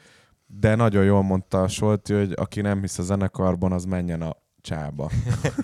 de 0.52 0.76
nagyon 0.76 1.04
jól 1.04 1.22
mondta 1.22 1.62
a 1.62 1.68
Solti, 1.68 2.14
hogy 2.14 2.32
aki 2.36 2.62
nem 2.62 2.82
hisz 2.82 2.98
a 2.98 3.04
zenekarban, 3.04 3.72
az 3.72 3.86
menjen 3.86 4.22
a 4.22 4.36
csába. 4.62 5.12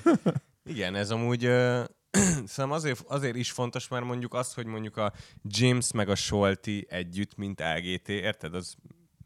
Igen, 0.63 0.95
ez 0.95 1.11
amúgy 1.11 1.45
ö, 1.45 1.83
szerintem 2.45 2.71
azért, 2.71 3.03
azért 3.07 3.35
is 3.35 3.51
fontos, 3.51 3.87
mert 3.87 4.05
mondjuk 4.05 4.33
az, 4.33 4.53
hogy 4.53 4.65
mondjuk 4.65 4.97
a 4.97 5.13
James 5.43 5.91
meg 5.91 6.09
a 6.09 6.15
Solti 6.15 6.85
együtt, 6.89 7.35
mint 7.35 7.61
LGT, 7.77 8.09
érted? 8.09 8.55
Az 8.55 8.75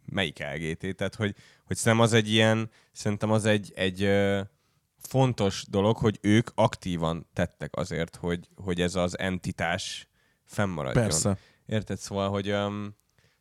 melyik 0.06 0.40
LGT? 0.54 0.96
Tehát, 0.96 1.16
hogy, 1.16 1.36
hogy 1.66 1.76
szerintem 1.76 2.08
az 2.08 2.14
egy 2.14 2.32
ilyen, 2.32 2.70
szerintem 2.92 3.32
az 3.32 3.46
egy, 3.46 3.72
egy 3.76 4.04
ö, 4.04 4.42
fontos 4.98 5.66
dolog, 5.70 5.98
hogy 5.98 6.20
ők 6.22 6.50
aktívan 6.56 7.28
tettek 7.34 7.76
azért, 7.76 8.16
hogy, 8.16 8.48
hogy 8.56 8.82
ez 8.82 8.96
az 8.96 9.18
entitás 9.18 10.08
fennmaradjon. 10.46 11.04
Persze. 11.04 11.38
Érted? 11.66 11.98
Szóval, 11.98 12.30
hogy 12.30 12.52
um, 12.52 12.98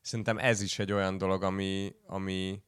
szerintem 0.08 0.38
ez 0.38 0.60
is 0.60 0.78
egy 0.78 0.92
olyan 0.92 1.18
dolog, 1.18 1.42
ami, 1.42 1.94
ami 2.06 2.62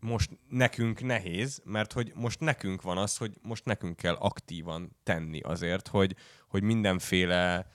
most 0.00 0.30
nekünk 0.48 1.02
nehéz, 1.02 1.60
mert 1.64 1.92
hogy 1.92 2.12
most 2.14 2.40
nekünk 2.40 2.82
van 2.82 2.98
az, 2.98 3.16
hogy 3.16 3.38
most 3.42 3.64
nekünk 3.64 3.96
kell 3.96 4.14
aktívan 4.14 4.96
tenni 5.02 5.40
azért, 5.40 5.88
hogy, 5.88 6.16
hogy 6.48 6.62
mindenféle 6.62 7.70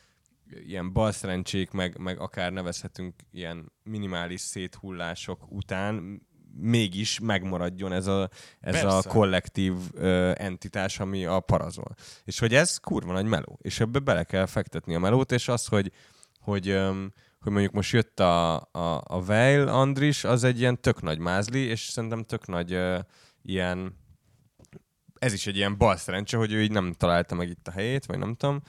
ilyen 0.65 0.93
balszerencsék, 0.93 1.72
meg, 1.72 1.98
meg 1.98 2.20
akár 2.20 2.51
nevezhetünk 2.51 3.15
ilyen 3.31 3.72
minimális 3.84 4.41
széthullások 4.41 5.51
után 5.51 6.22
mégis 6.53 7.20
megmaradjon 7.20 7.91
ez 7.91 8.08
a, 8.08 8.29
ez 8.60 8.84
a 8.84 9.03
kollektív 9.08 9.74
uh, 9.93 10.31
entitás, 10.36 11.00
ami 11.00 11.25
a 11.25 11.39
parazol. 11.39 11.93
És 12.24 12.39
hogy 12.39 12.53
ez 12.53 12.77
kurva 12.77 13.12
nagy 13.13 13.25
meló. 13.25 13.60
És 13.62 13.79
ebbe 13.79 14.00
bele 14.00 14.24
kell 14.24 14.46
fektetni 14.46 14.96
a 14.96 15.00
melót, 15.00 15.31
és 15.31 15.48
az, 15.48 15.65
hogy, 15.65 15.91
hogy, 16.39 16.72
um, 16.72 17.12
hogy 17.41 17.51
mondjuk 17.51 17.74
most 17.74 17.91
jött 17.91 18.19
a, 18.19 18.55
a, 18.55 19.01
a 19.03 19.24
Veil 19.25 19.67
Andris, 19.67 20.24
az 20.24 20.43
egy 20.43 20.60
ilyen 20.60 20.81
tök 20.81 21.01
nagy 21.01 21.19
mázli, 21.19 21.60
és 21.60 21.79
szerintem 21.81 22.24
tök 22.24 22.48
nagy 22.48 22.74
uh, 22.74 23.00
ilyen 23.41 24.00
ez 25.21 25.33
is 25.33 25.48
egy 25.48 25.55
ilyen 25.55 25.77
bal 25.77 25.95
szerencse, 25.95 26.38
hogy 26.38 26.51
ő 26.51 26.62
így 26.62 26.71
nem 26.71 26.93
találta 26.93 27.36
meg 27.36 27.50
itt 27.50 27.67
a 27.67 27.71
helyét, 27.71 28.05
vagy 28.05 28.17
nem 28.17 28.36
tudom. 28.36 28.62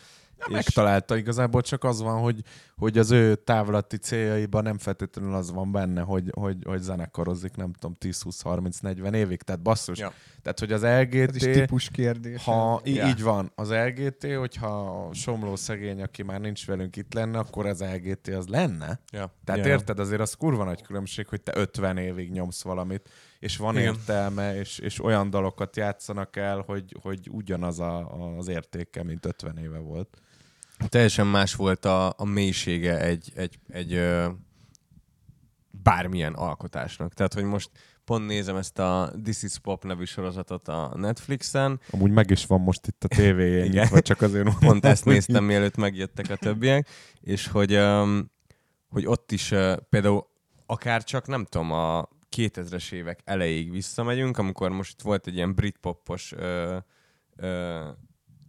És- 0.46 0.52
Megtalálta 0.54 1.16
igazából, 1.16 1.61
csak 1.62 1.84
az 1.84 2.00
van, 2.02 2.20
hogy, 2.20 2.42
hogy 2.76 2.99
az 2.99 3.11
ő 3.11 3.34
távlati 3.34 3.96
céljaiban 3.96 4.62
nem 4.62 4.78
feltétlenül 4.78 5.34
az 5.34 5.52
van 5.52 5.72
benne, 5.72 6.00
hogy, 6.00 6.30
hogy, 6.34 6.56
hogy 6.64 6.80
zenekarozik, 6.80 7.56
nem 7.56 7.72
tudom, 7.72 7.96
10-20-30-40 8.00 9.14
évig, 9.14 9.42
tehát 9.42 9.62
basszus. 9.62 9.99
Ja. 9.99 10.12
Tehát, 10.42 10.58
hogy 10.58 10.72
az 10.72 10.82
Ez 10.82 11.34
is 11.34 11.42
LGT, 11.42 11.52
típus 11.52 11.88
kérdés. 11.88 12.44
ha 12.44 12.80
í- 12.84 12.96
Ja. 12.96 13.06
így 13.08 13.22
van, 13.22 13.52
az 13.54 13.70
LGT, 13.72 14.34
hogyha 14.34 14.66
a 15.08 15.14
Somló 15.14 15.56
szegény, 15.56 16.02
aki 16.02 16.22
már 16.22 16.40
nincs 16.40 16.66
velünk 16.66 16.96
itt 16.96 17.14
lenne, 17.14 17.38
akkor 17.38 17.66
az 17.66 17.80
LGT 17.94 18.28
az 18.28 18.46
lenne. 18.46 19.00
Ja. 19.12 19.34
Tehát 19.44 19.64
ja. 19.64 19.70
érted, 19.72 19.99
azért 19.99 20.20
az 20.20 20.34
kurva 20.34 20.64
nagy 20.64 20.82
különbség, 20.82 21.26
hogy 21.28 21.40
te 21.42 21.52
50 21.56 21.96
évig 21.96 22.30
nyomsz 22.30 22.62
valamit, 22.62 23.08
és 23.38 23.56
van 23.56 23.76
Igen. 23.76 23.94
értelme, 23.94 24.56
és, 24.58 24.78
és 24.78 25.04
olyan 25.04 25.30
dalokat 25.30 25.76
játszanak 25.76 26.37
el, 26.37 26.62
hogy, 26.66 26.96
hogy 27.02 27.28
ugyanaz 27.30 27.80
a, 27.80 28.12
az 28.38 28.49
értéke, 28.49 29.02
mint 29.02 29.26
50 29.26 29.58
éve 29.58 29.78
volt. 29.78 30.20
Teljesen 30.89 31.27
más 31.27 31.55
volt 31.55 31.85
a, 31.85 32.15
a 32.17 32.25
mélysége 32.25 33.01
egy, 33.01 33.33
egy, 33.35 33.59
egy 33.69 33.93
ö, 33.93 34.29
bármilyen 35.71 36.33
alkotásnak. 36.33 37.15
Tehát, 37.15 37.35
hogy 37.35 37.45
most 37.45 37.71
pont 38.05 38.27
nézem 38.27 38.57
ezt 38.57 38.79
a 38.79 39.12
This 39.23 39.43
is 39.43 39.59
Pop 39.59 39.85
nevű 39.85 40.05
sorozatot 40.05 40.69
a 40.69 40.93
Netflixen, 40.97 41.81
Amúgy 41.91 42.11
meg 42.11 42.31
is 42.31 42.47
van 42.47 42.61
most 42.61 42.87
itt 42.87 43.05
a 43.05 43.09
tévéjén, 43.09 43.65
Igen. 43.65 43.89
vagy 43.91 44.03
csak 44.03 44.21
azért 44.21 44.45
mondom, 44.45 44.69
pont 44.69 44.85
ezt 44.85 45.05
néztem, 45.05 45.45
mielőtt 45.45 45.77
megjöttek 45.77 46.31
a 46.31 46.37
többiek, 46.37 46.89
és 47.21 47.47
hogy, 47.47 47.77
um, 47.77 48.31
hogy 48.89 49.07
ott 49.07 49.33
is 49.33 49.51
uh, 49.51 49.77
például 49.77 50.27
akár 50.67 51.05
csak, 51.05 51.27
nem 51.27 51.45
tudom, 51.45 51.73
a 51.73 52.09
2000-es 52.37 52.93
évek 52.93 53.21
elejéig 53.25 53.71
visszamegyünk, 53.71 54.39
amikor 54.39 54.71
most 54.71 55.03
volt 55.03 55.27
egy 55.27 55.35
ilyen 55.35 55.55
britpopos 55.55 56.33
uh, 56.33 56.77
uh, 57.37 57.87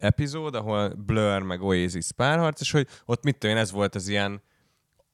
epizód, 0.04 0.56
ahol 0.56 0.90
Blur 1.06 1.42
meg 1.42 1.62
Oasis 1.62 2.12
párharc, 2.16 2.62
és 2.62 2.72
hogy 2.72 2.88
ott 3.06 3.24
mit 3.24 3.38
tudom 3.38 3.56
én, 3.56 3.62
ez 3.62 3.72
volt 3.72 3.96
az 3.96 4.08
ilyen 4.08 4.42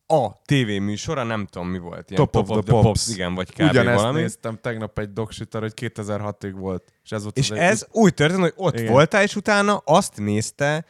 a 0.08 0.42
tévéműsora, 0.46 1.24
nem 1.24 1.46
tudom 1.46 1.68
mi 1.68 1.78
volt. 1.80 2.12
Ilyen 2.12 2.28
Top 2.30 2.50
of 2.50 2.64
the 2.66 2.72
Pops. 2.82 3.08
igen, 3.08 3.36
vagy 3.36 3.52
kb. 3.54 3.60
Ugyanezt 3.62 4.02
valami. 4.02 4.22
néztem 4.22 4.58
tegnap 4.62 5.00
egy 5.00 5.14
doksitar, 5.14 5.62
hogy 5.62 5.74
2006-ig 5.76 6.54
volt. 6.56 6.92
És 7.04 7.12
ez 7.12 7.24
volt 7.24 7.38
És 7.38 7.52
az 7.52 7.58
ez 7.58 7.88
úgy 7.92 8.14
történt, 8.14 8.42
hogy 8.42 8.54
ott 8.56 8.80
Igen. 8.80 8.92
voltál, 8.92 9.24
és 9.24 9.36
utána 9.36 9.78
azt 9.78 10.18
nézte 10.18 10.86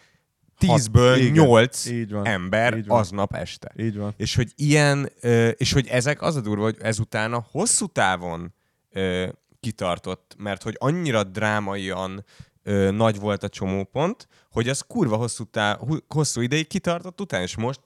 tízből 0.58 1.18
igen. 1.18 1.32
nyolc 1.32 1.86
Így 1.86 2.12
van. 2.12 2.26
ember 2.26 2.78
Így 2.78 2.88
van. 2.88 3.00
aznap 3.00 3.34
este. 3.36 3.72
Így 3.78 3.98
van. 3.98 4.14
És 4.18 4.36
hogy 4.36 4.52
ilyen, 4.56 5.10
és 5.58 5.74
hogy 5.74 5.88
ezek 5.88 6.22
az 6.22 6.36
a 6.36 6.42
durva, 6.42 6.64
hogy 6.64 6.78
ezután 6.82 7.34
a 7.34 7.46
hosszú 7.52 7.86
távon 7.86 8.54
kitartott, 9.60 10.36
mert 10.38 10.64
hogy 10.64 10.76
annyira 10.80 11.24
drámaian 11.24 12.26
ö, 12.64 12.92
nagy 12.92 13.20
volt 13.20 13.44
a 13.44 13.50
csomópont, 13.50 14.28
hogy 14.52 14.70
az 14.70 14.82
kurva 14.82 15.16
hosszú, 15.16 15.44
tá- 15.44 15.80
hosszú 16.08 16.42
ideig 16.42 16.68
kitartott 16.68 17.22
utána, 17.22 17.44
és 17.44 17.58
most 17.58 17.80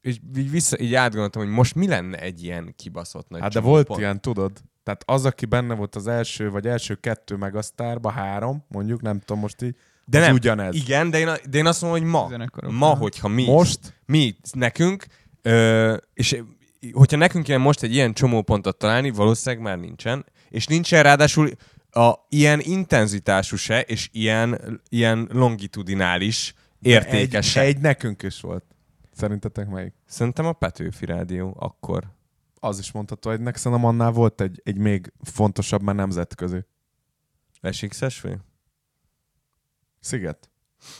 és 0.00 0.16
így, 0.36 0.50
vissza, 0.50 0.78
így 0.78 0.94
átgondoltam, 0.94 1.42
hogy 1.42 1.50
most 1.50 1.74
mi 1.74 1.86
lenne 1.86 2.18
egy 2.18 2.42
ilyen 2.42 2.74
kibaszott 2.76 3.28
nagy 3.28 3.40
Hát 3.40 3.52
de 3.52 3.60
volt 3.60 3.98
ilyen, 3.98 4.20
tudod? 4.20 4.52
Tehát 4.82 5.02
az, 5.06 5.24
aki 5.24 5.46
benne 5.46 5.74
volt 5.74 5.94
az 5.96 6.06
első, 6.06 6.50
vagy 6.50 6.66
első 6.66 6.94
kettő 6.94 7.36
megasztárba, 7.36 8.10
három, 8.10 8.64
mondjuk, 8.68 9.02
nem 9.02 9.18
tudom 9.18 9.38
most 9.42 9.62
így, 9.62 9.76
De 10.04 10.18
az 10.18 10.24
nem, 10.24 10.34
ugyanez. 10.34 10.74
Igen, 10.74 11.10
de 11.10 11.18
én, 11.18 11.28
de 11.50 11.58
én 11.58 11.66
azt 11.66 11.82
mondom, 11.82 12.00
hogy 12.00 12.10
ma, 12.10 12.30
ma, 12.70 12.94
hogyha 12.94 13.28
mi, 13.28 13.44
Most? 13.44 14.00
mi 14.06 14.36
nekünk, 14.52 15.04
ö, 15.42 15.96
és 16.14 16.42
hogyha 16.92 17.16
nekünk 17.16 17.44
kéne 17.44 17.58
most 17.58 17.82
egy 17.82 17.94
ilyen 17.94 18.12
csomópontot 18.12 18.76
találni, 18.76 19.10
valószínűleg 19.10 19.64
már 19.64 19.78
nincsen, 19.78 20.24
és 20.48 20.66
nincsen 20.66 21.02
ráadásul 21.02 21.50
a 21.90 22.14
ilyen 22.28 22.60
intenzitású 22.60 23.56
se, 23.56 23.80
és 23.80 24.08
ilyen, 24.12 24.80
ilyen 24.88 25.28
longitudinális 25.32 26.54
értékes 26.80 27.56
Egy, 27.56 27.66
egy 27.66 27.78
nekünk 27.80 28.22
is 28.22 28.40
volt. 28.40 28.64
Szerintetek 29.12 29.68
melyik? 29.68 29.94
Szerintem 30.06 30.46
a 30.46 30.52
Petőfi 30.52 31.04
Rádió 31.04 31.56
akkor. 31.58 32.04
Az 32.60 32.78
is 32.78 32.92
mondható, 32.92 33.30
hogy 33.30 33.40
nekem 33.40 33.60
szerintem 33.60 33.86
annál 33.86 34.10
volt 34.10 34.40
egy, 34.40 34.60
egy 34.64 34.76
még 34.76 35.12
fontosabb, 35.22 35.82
mert 35.82 35.98
nemzetközi. 35.98 36.64
SXSV? 37.70 38.26
Sziget. 40.00 40.50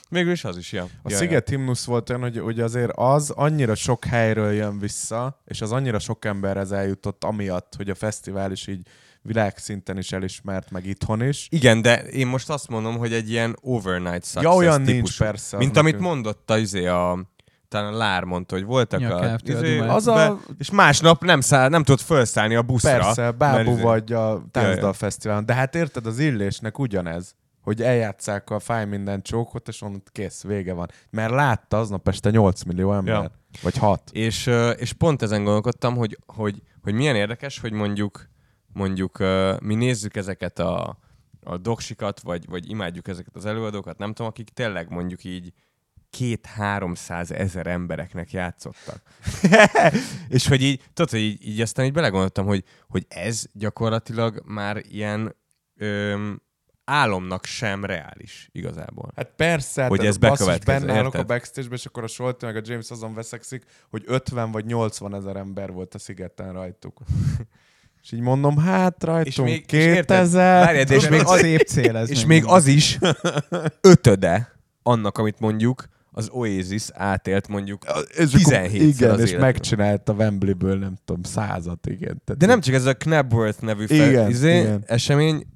Végül 0.08 0.32
is 0.32 0.44
az 0.44 0.56
is, 0.56 0.72
ja. 0.72 0.82
A 1.02 1.10
ja, 1.10 1.16
Sziget 1.16 1.48
himnusz 1.48 1.84
volt 1.84 2.10
olyan, 2.10 2.22
hogy, 2.22 2.38
hogy 2.38 2.60
azért 2.60 2.92
az 2.94 3.30
annyira 3.30 3.74
sok 3.74 4.04
helyről 4.04 4.52
jön 4.52 4.78
vissza, 4.78 5.40
és 5.44 5.60
az 5.60 5.72
annyira 5.72 5.98
sok 5.98 6.24
emberhez 6.24 6.72
eljutott 6.72 7.24
amiatt, 7.24 7.74
hogy 7.74 7.90
a 7.90 7.94
fesztivál 7.94 8.52
is 8.52 8.66
így 8.66 8.86
világszinten 9.22 9.98
is 9.98 10.12
elismert, 10.12 10.70
meg 10.70 10.86
itthon 10.86 11.22
is. 11.22 11.46
Igen, 11.50 11.82
de 11.82 12.02
én 12.02 12.26
most 12.26 12.50
azt 12.50 12.68
mondom, 12.68 12.96
hogy 12.98 13.12
egy 13.12 13.30
ilyen 13.30 13.56
overnight 13.60 14.24
success 14.24 14.42
Ja, 14.42 14.54
olyan 14.54 14.80
nincs 14.80 14.90
típusú. 14.94 15.24
persze. 15.24 15.56
az 15.56 15.62
Mint 15.62 15.76
amit 15.76 15.92
nekünk. 15.92 16.10
mondott 16.12 16.50
a, 16.50 16.58
izé, 16.58 16.86
a 16.86 17.28
talán 17.68 17.92
Lár 17.96 18.24
mondta, 18.24 18.54
hogy 18.54 18.64
voltak 18.64 19.00
Ja, 19.00 19.16
a, 19.16 19.38
izé. 19.44 19.78
Az 19.78 20.06
a, 20.06 20.40
és 20.58 20.70
másnap 20.70 21.24
nem, 21.24 21.40
száll, 21.40 21.68
nem 21.68 21.84
tudott 21.84 22.00
felszállni 22.00 22.54
a 22.54 22.62
buszra. 22.62 22.90
persze, 22.98 23.30
Bábú 23.30 23.70
izé- 23.70 23.82
vagy 23.82 24.12
a 24.12 24.44
Táncdal. 24.50 24.92
Fesztiválon. 24.92 25.46
De 25.46 25.54
hát 25.54 25.74
érted, 25.74 26.06
az 26.06 26.18
illésnek 26.18 26.78
ugyanez, 26.78 27.34
hogy 27.60 27.82
eljátszák 27.82 28.50
a 28.50 28.58
fáj 28.58 28.86
minden 28.86 29.22
csókot, 29.22 29.68
és 29.68 29.82
onnan 29.82 30.02
kész, 30.12 30.42
vége 30.42 30.72
van. 30.72 30.90
Mert 31.10 31.30
látta 31.30 31.78
aznap 31.78 32.08
este 32.08 32.30
8 32.30 32.62
millió 32.62 32.92
ember. 32.94 33.14
Ja. 33.14 33.30
Vagy 33.62 33.76
6. 33.76 34.02
És, 34.12 34.50
és 34.76 34.92
pont 34.92 35.22
ezen 35.22 35.44
gondolkodtam, 35.44 35.96
hogy, 35.96 36.18
hogy, 36.26 36.62
hogy 36.82 36.94
milyen 36.94 37.16
érdekes, 37.16 37.58
hogy 37.58 37.72
mondjuk, 37.72 38.28
mondjuk 38.72 39.18
mi 39.60 39.74
nézzük 39.74 40.16
ezeket 40.16 40.58
a, 40.58 40.98
a 41.42 41.56
doksikat, 41.56 42.20
vagy, 42.20 42.48
vagy 42.48 42.70
imádjuk 42.70 43.08
ezeket 43.08 43.36
az 43.36 43.46
előadókat, 43.46 43.98
nem 43.98 44.12
tudom, 44.12 44.26
akik 44.26 44.48
tényleg 44.48 44.90
mondjuk 44.90 45.24
így 45.24 45.52
két-háromszáz 46.10 47.32
ezer 47.32 47.66
embereknek 47.66 48.32
játszottak. 48.32 49.02
és 50.28 50.48
hogy 50.48 50.62
így, 50.62 50.82
tudod, 50.92 51.10
hogy 51.10 51.20
így, 51.20 51.46
így 51.46 51.60
aztán 51.60 51.84
így 51.84 51.92
belegondoltam, 51.92 52.46
hogy, 52.46 52.64
hogy 52.88 53.06
ez 53.08 53.44
gyakorlatilag 53.52 54.42
már 54.44 54.82
ilyen 54.88 55.36
öm, 55.76 56.42
álomnak 56.84 57.44
sem 57.44 57.84
reális 57.84 58.48
igazából. 58.52 59.12
Hát 59.16 59.32
persze, 59.36 59.86
Hogy 59.86 59.98
tehát 59.98 60.12
ez 60.12 60.18
basszus, 60.18 60.38
bekövetkezzen, 60.38 60.86
benne 60.86 60.98
állok 60.98 61.14
a 61.14 61.24
backstage 61.24 61.68
és 61.70 61.86
akkor 61.86 62.02
a 62.02 62.06
Solti 62.06 62.44
meg 62.44 62.56
a 62.56 62.60
James 62.64 62.90
azon 62.90 63.14
veszekszik, 63.14 63.64
hogy 63.90 64.02
50 64.06 64.50
vagy 64.50 64.64
80 64.64 65.14
ezer 65.14 65.36
ember 65.36 65.72
volt 65.72 65.94
a 65.94 65.98
szigeten 65.98 66.52
rajtuk. 66.52 67.00
és 68.02 68.12
így 68.12 68.20
mondom, 68.20 68.58
hát 68.58 69.04
rajtunk 69.04 69.48
még- 69.48 69.64
és 69.72 69.78
érted? 69.86 70.16
2000. 70.18 70.64
Várjál, 70.64 70.84
de 70.84 70.94
és 70.94 71.02
És 71.02 71.08
még 71.08 71.18
még 71.18 71.28
az- 71.28 71.40
szép 71.40 71.60
cél 71.60 71.96
ez. 71.96 72.10
És 72.10 72.24
még 72.24 72.44
az 72.46 72.66
is 72.66 72.98
ötöde 73.80 74.52
annak, 74.82 75.18
amit 75.18 75.40
mondjuk 75.40 75.84
az 76.12 76.28
Oasis 76.32 76.86
átélt 76.92 77.48
mondjuk 77.48 77.84
és 78.16 78.30
17 78.30 78.80
Igen, 78.82 79.10
az 79.10 79.18
és 79.20 79.26
életből. 79.26 79.40
megcsinálta 79.46 80.12
Wembley-ből, 80.12 80.78
nem 80.78 80.94
tudom, 81.04 81.22
százat, 81.22 81.86
igen. 81.86 82.22
Tehát 82.24 82.36
De 82.40 82.46
nem 82.46 82.60
csak 82.60 82.74
ez 82.74 82.84
a 82.84 82.94
Knabworth 82.94 83.62
nevű 83.62 83.86
fel, 83.86 84.08
Igen, 84.08 84.28
izé, 84.30 84.58
igen. 84.60 84.82
esemény, 84.86 85.46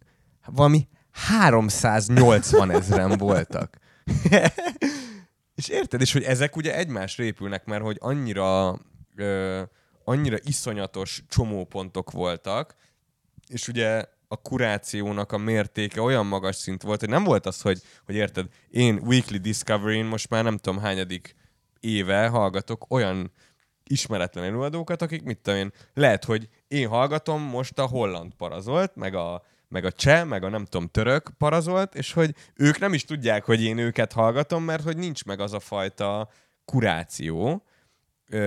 valami 0.46 0.88
380 1.12 2.70
ezeren 2.70 3.18
voltak. 3.18 3.76
és 5.54 5.68
érted? 5.68 6.00
És 6.00 6.12
hogy 6.12 6.22
ezek 6.22 6.56
ugye 6.56 6.76
egymásra 6.76 7.24
épülnek, 7.24 7.64
mert 7.64 7.82
hogy 7.82 7.96
annyira, 8.00 8.78
ö, 9.16 9.62
annyira 10.04 10.36
iszonyatos 10.42 11.22
csomópontok 11.28 12.10
voltak, 12.10 12.74
és 13.48 13.68
ugye 13.68 14.04
a 14.28 14.36
kurációnak 14.36 15.32
a 15.32 15.38
mértéke 15.38 16.00
olyan 16.00 16.26
magas 16.26 16.56
szint 16.56 16.82
volt, 16.82 17.00
hogy 17.00 17.08
nem 17.08 17.24
volt 17.24 17.46
az, 17.46 17.60
hogy, 17.60 17.80
hogy 18.04 18.14
érted, 18.14 18.46
én 18.70 19.00
Weekly 19.04 19.36
Discovery-n 19.36 20.04
most 20.04 20.30
már 20.30 20.44
nem 20.44 20.56
tudom 20.56 20.80
hányadik 20.80 21.34
éve 21.80 22.26
hallgatok 22.26 22.86
olyan 22.88 23.32
ismeretlen 23.84 24.44
előadókat, 24.44 25.02
akik 25.02 25.22
mit 25.22 25.38
tudom 25.38 25.58
én, 25.58 25.72
lehet, 25.94 26.24
hogy 26.24 26.48
én 26.68 26.88
hallgatom 26.88 27.42
most 27.42 27.78
a 27.78 27.86
holland 27.86 28.34
parazolt, 28.34 28.96
meg 28.96 29.14
a, 29.14 29.42
meg 29.68 29.84
a 29.84 29.92
cseh, 29.92 30.24
meg 30.24 30.44
a 30.44 30.48
nem 30.48 30.64
tudom, 30.64 30.88
török 30.88 31.30
parazolt, 31.38 31.94
és 31.94 32.12
hogy 32.12 32.34
ők 32.54 32.78
nem 32.78 32.94
is 32.94 33.04
tudják, 33.04 33.44
hogy 33.44 33.62
én 33.62 33.78
őket 33.78 34.12
hallgatom, 34.12 34.64
mert 34.64 34.82
hogy 34.82 34.96
nincs 34.96 35.24
meg 35.24 35.40
az 35.40 35.52
a 35.52 35.60
fajta 35.60 36.28
kuráció, 36.64 37.64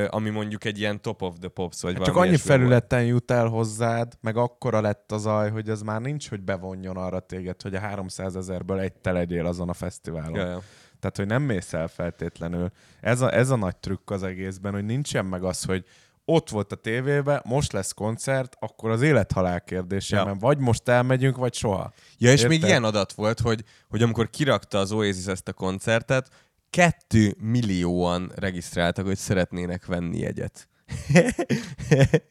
ami 0.09 0.29
mondjuk 0.29 0.63
egy 0.65 0.79
ilyen 0.79 1.01
top 1.01 1.21
of 1.21 1.35
the 1.39 1.47
pops, 1.49 1.81
vagy 1.81 1.95
Hát 1.95 2.03
csak 2.05 2.15
annyi 2.15 2.27
ilyesmi 2.27 2.47
volt. 2.47 2.59
felületen 2.59 3.05
jut 3.05 3.31
el 3.31 3.47
hozzád, 3.47 4.13
meg 4.21 4.37
akkora 4.37 4.81
lett 4.81 5.11
az 5.11 5.25
aj, 5.25 5.49
hogy 5.49 5.69
ez 5.69 5.81
már 5.81 6.01
nincs, 6.01 6.29
hogy 6.29 6.41
bevonjon 6.41 6.97
arra 6.97 7.19
téged, 7.19 7.61
hogy 7.61 7.75
a 7.75 7.79
300 7.79 8.35
ezerből 8.35 8.79
egy 8.79 8.93
te 8.93 9.11
legyél 9.11 9.45
azon 9.45 9.69
a 9.69 9.73
fesztiválon. 9.73 10.35
Ja, 10.39 10.45
ja. 10.49 10.61
Tehát, 10.99 11.17
hogy 11.17 11.25
nem 11.27 11.41
mész 11.43 11.73
el 11.73 11.87
feltétlenül. 11.87 12.71
Ez 13.01 13.21
a, 13.21 13.33
ez 13.33 13.49
a 13.49 13.55
nagy 13.55 13.75
trükk 13.77 14.09
az 14.09 14.23
egészben, 14.23 14.73
hogy 14.73 14.85
nincsen 14.85 15.25
meg 15.25 15.43
az, 15.43 15.63
hogy 15.63 15.85
ott 16.25 16.49
volt 16.49 16.71
a 16.71 16.75
tévében, 16.75 17.41
most 17.45 17.71
lesz 17.71 17.91
koncert, 17.91 18.55
akkor 18.59 18.89
az 18.89 19.01
élethalál 19.01 19.61
kérdése, 19.61 20.15
Ja. 20.15 20.21
ja. 20.21 20.27
mert 20.27 20.41
vagy 20.41 20.57
most 20.57 20.87
elmegyünk, 20.87 21.37
vagy 21.37 21.53
soha. 21.53 21.91
Ja, 22.17 22.31
és 22.31 22.41
Érted? 22.41 22.49
még 22.49 22.69
ilyen 22.69 22.83
adat 22.83 23.11
volt, 23.13 23.39
hogy, 23.39 23.63
hogy 23.89 24.01
amikor 24.01 24.29
kirakta 24.29 24.77
az 24.77 24.91
Oasis 24.91 25.25
ezt 25.25 25.47
a 25.47 25.53
koncertet, 25.53 26.29
kettő 26.69 27.35
millióan 27.39 28.31
regisztráltak, 28.35 29.05
hogy 29.05 29.17
szeretnének 29.17 29.85
venni 29.85 30.17
jegyet. 30.17 30.69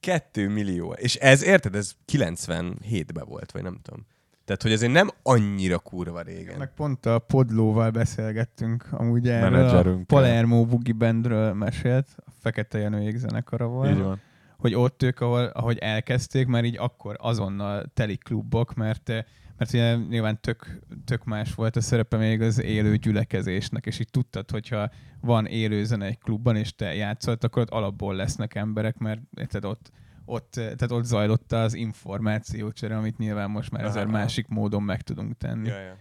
kettő 0.00 0.48
millió. 0.48 0.92
És 0.92 1.14
ez, 1.14 1.44
érted, 1.44 1.74
ez 1.74 1.92
97-ben 2.12 3.24
volt, 3.28 3.52
vagy 3.52 3.62
nem 3.62 3.78
tudom. 3.82 4.06
Tehát, 4.44 4.62
hogy 4.62 4.72
ezért 4.72 4.92
nem 4.92 5.10
annyira 5.22 5.78
kurva 5.78 6.20
régen. 6.20 6.58
Meg 6.58 6.72
pont 6.74 7.06
a 7.06 7.18
Podlóval 7.18 7.90
beszélgettünk, 7.90 8.86
amúgy 8.90 9.28
erről 9.28 9.88
a. 9.88 9.98
Palermo 10.06 10.64
Boogie 10.64 10.94
Bandről 10.94 11.52
mesélt, 11.52 12.06
a 12.16 12.30
Fekete 12.40 12.78
Jenőjék 12.78 13.16
zenekara 13.16 13.66
volt. 13.66 13.90
Így 13.90 14.02
van. 14.02 14.20
Hogy 14.56 14.74
ott 14.74 15.02
ők, 15.02 15.20
ahol, 15.20 15.44
ahogy 15.44 15.78
elkezdték, 15.78 16.46
már 16.46 16.64
így 16.64 16.76
akkor 16.78 17.16
azonnal 17.20 17.84
teli 17.94 18.16
klubok, 18.16 18.74
mert, 18.74 19.08
eh, 19.08 19.24
mert 19.56 19.72
ugye 19.72 19.94
nyilván 19.94 20.40
tök, 20.40 20.78
tök 21.04 21.24
más 21.24 21.54
volt 21.54 21.76
a 21.76 21.80
szerepe 21.80 22.16
még 22.16 22.40
az 22.40 22.62
élő 22.62 22.96
gyülekezésnek, 22.96 23.86
és 23.86 23.98
így 23.98 24.10
tudtad, 24.10 24.50
hogyha 24.50 24.90
van 25.20 25.46
élő 25.46 25.84
zene 25.84 26.06
egy 26.06 26.18
klubban, 26.18 26.56
és 26.56 26.74
te 26.74 26.94
játszol, 26.94 27.36
akkor 27.40 27.62
ott 27.62 27.70
alapból 27.70 28.14
lesznek 28.14 28.54
emberek, 28.54 28.98
mert 28.98 29.20
érted, 29.36 29.64
ott, 29.64 29.90
ott, 30.24 30.56
eh, 30.56 30.64
tehát 30.64 30.90
ott 30.90 31.04
zajlott 31.04 31.52
az 31.52 31.74
információcsere, 31.74 32.96
amit 32.96 33.18
nyilván 33.18 33.50
most 33.50 33.70
már 33.70 33.84
ezer 33.84 34.06
másik 34.06 34.46
módon 34.48 34.82
meg 34.82 35.02
tudunk 35.02 35.36
tenni. 35.36 35.68
Ja, 35.68 35.80
ja. 35.80 35.96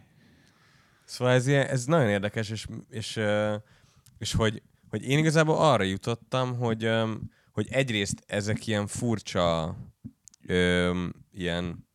Szóval 1.06 1.34
ez, 1.34 1.48
ilyen, 1.48 1.68
ez 1.68 1.86
nagyon 1.86 2.10
érdekes, 2.10 2.50
és, 2.50 2.68
és, 2.90 3.16
ö, 3.16 3.56
és 4.18 4.34
hogy, 4.34 4.62
hogy 4.90 5.04
én 5.04 5.18
igazából 5.18 5.58
arra 5.58 5.84
jutottam, 5.84 6.58
hogy, 6.58 6.90
hogy 7.56 7.68
egyrészt 7.72 8.24
ezek 8.28 8.68
ilyen 8.68 8.88
furcsa 8.88 9.76
öm, 10.48 11.14
ilyen 11.34 11.88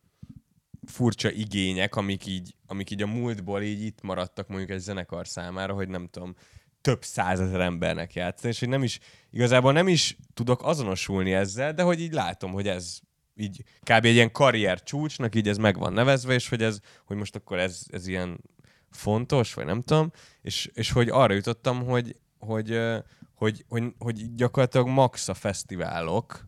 furcsa 0.87 1.31
igények, 1.31 1.95
amik 1.95 2.25
így, 2.25 2.55
amik 2.65 2.91
így 2.91 3.01
a 3.01 3.07
múltból 3.07 3.61
így 3.61 3.81
itt 3.81 4.01
maradtak 4.01 4.47
mondjuk 4.47 4.69
egy 4.69 4.79
zenekar 4.79 5.27
számára, 5.27 5.73
hogy 5.73 5.87
nem 5.87 6.07
tudom, 6.07 6.35
több 6.81 7.03
százezer 7.03 7.59
embernek 7.59 8.13
játszani, 8.13 8.53
és 8.53 8.59
hogy 8.59 8.69
nem 8.69 8.83
is, 8.83 8.99
igazából 9.31 9.71
nem 9.71 9.87
is 9.87 10.17
tudok 10.33 10.63
azonosulni 10.63 11.33
ezzel, 11.33 11.73
de 11.73 11.83
hogy 11.83 12.01
így 12.01 12.13
látom, 12.13 12.51
hogy 12.51 12.67
ez 12.67 12.99
így 13.35 13.63
kb. 13.79 14.05
egy 14.05 14.13
ilyen 14.13 14.31
karrier 14.31 14.83
csúcsnak 14.83 15.35
így 15.35 15.47
ez 15.47 15.57
meg 15.57 15.77
van 15.77 15.93
nevezve, 15.93 16.33
és 16.33 16.49
hogy 16.49 16.63
ez, 16.63 16.79
hogy 17.05 17.17
most 17.17 17.35
akkor 17.35 17.59
ez, 17.59 17.81
ez 17.87 18.07
ilyen 18.07 18.41
fontos, 18.89 19.53
vagy 19.53 19.65
nem 19.65 19.81
tudom, 19.81 20.11
és, 20.41 20.69
és 20.73 20.91
hogy 20.91 21.09
arra 21.09 21.33
jutottam, 21.33 21.85
hogy, 21.85 22.19
hogy, 22.39 22.71
ö, 22.71 22.97
hogy, 23.41 23.65
hogy, 23.67 23.93
hogy 23.97 24.35
gyakorlatilag 24.35 24.87
max 24.87 25.27
a 25.27 25.33
fesztiválok 25.33 26.47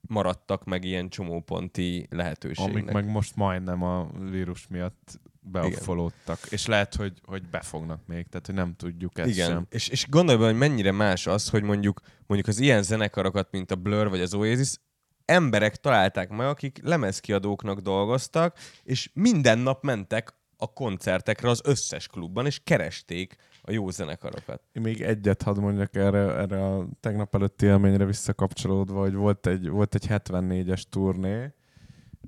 maradtak 0.00 0.64
meg 0.64 0.84
ilyen 0.84 1.08
csomóponti 1.08 2.06
lehetőségnek. 2.10 2.74
Amik 2.74 2.92
meg 2.92 3.06
most 3.06 3.36
majdnem 3.36 3.82
a 3.82 4.10
vírus 4.30 4.66
miatt 4.66 5.20
beoffolódtak. 5.40 6.38
És 6.50 6.66
lehet, 6.66 6.94
hogy, 6.94 7.20
hogy 7.24 7.48
befognak 7.48 8.06
még, 8.06 8.28
tehát 8.28 8.46
hogy 8.46 8.54
nem 8.54 8.74
tudjuk 8.76 9.18
ezt 9.18 9.28
Igen, 9.28 9.50
sem. 9.50 9.66
és, 9.70 9.88
és 9.88 10.08
gondolj 10.08 10.38
bele, 10.38 10.50
hogy 10.50 10.58
mennyire 10.58 10.92
más 10.92 11.26
az, 11.26 11.48
hogy 11.48 11.62
mondjuk, 11.62 12.00
mondjuk 12.26 12.48
az 12.48 12.58
ilyen 12.58 12.82
zenekarokat, 12.82 13.50
mint 13.50 13.70
a 13.70 13.76
Blur 13.76 14.08
vagy 14.08 14.20
az 14.20 14.34
Oasis, 14.34 14.76
emberek 15.24 15.76
találták 15.76 16.28
meg, 16.28 16.46
akik 16.46 16.78
lemezkiadóknak 16.82 17.80
dolgoztak, 17.80 18.58
és 18.82 19.10
minden 19.12 19.58
nap 19.58 19.82
mentek 19.82 20.34
a 20.56 20.72
koncertekre 20.72 21.48
az 21.48 21.60
összes 21.64 22.06
klubban, 22.06 22.46
és 22.46 22.60
keresték 22.64 23.36
a 23.66 23.70
jó 23.70 23.90
zenekarokat. 23.90 24.62
Még 24.72 25.00
egyet 25.00 25.42
hadd 25.42 25.60
mondjak 25.60 25.96
erre, 25.96 26.18
erre 26.18 26.66
a 26.66 26.86
tegnap 27.00 27.34
előtti 27.34 27.66
élményre 27.66 28.04
visszakapcsolódva, 28.04 29.00
hogy 29.00 29.14
volt 29.14 29.46
egy, 29.46 29.68
volt 29.68 29.94
egy 29.94 30.06
74-es 30.08 30.82
turné, 30.90 31.52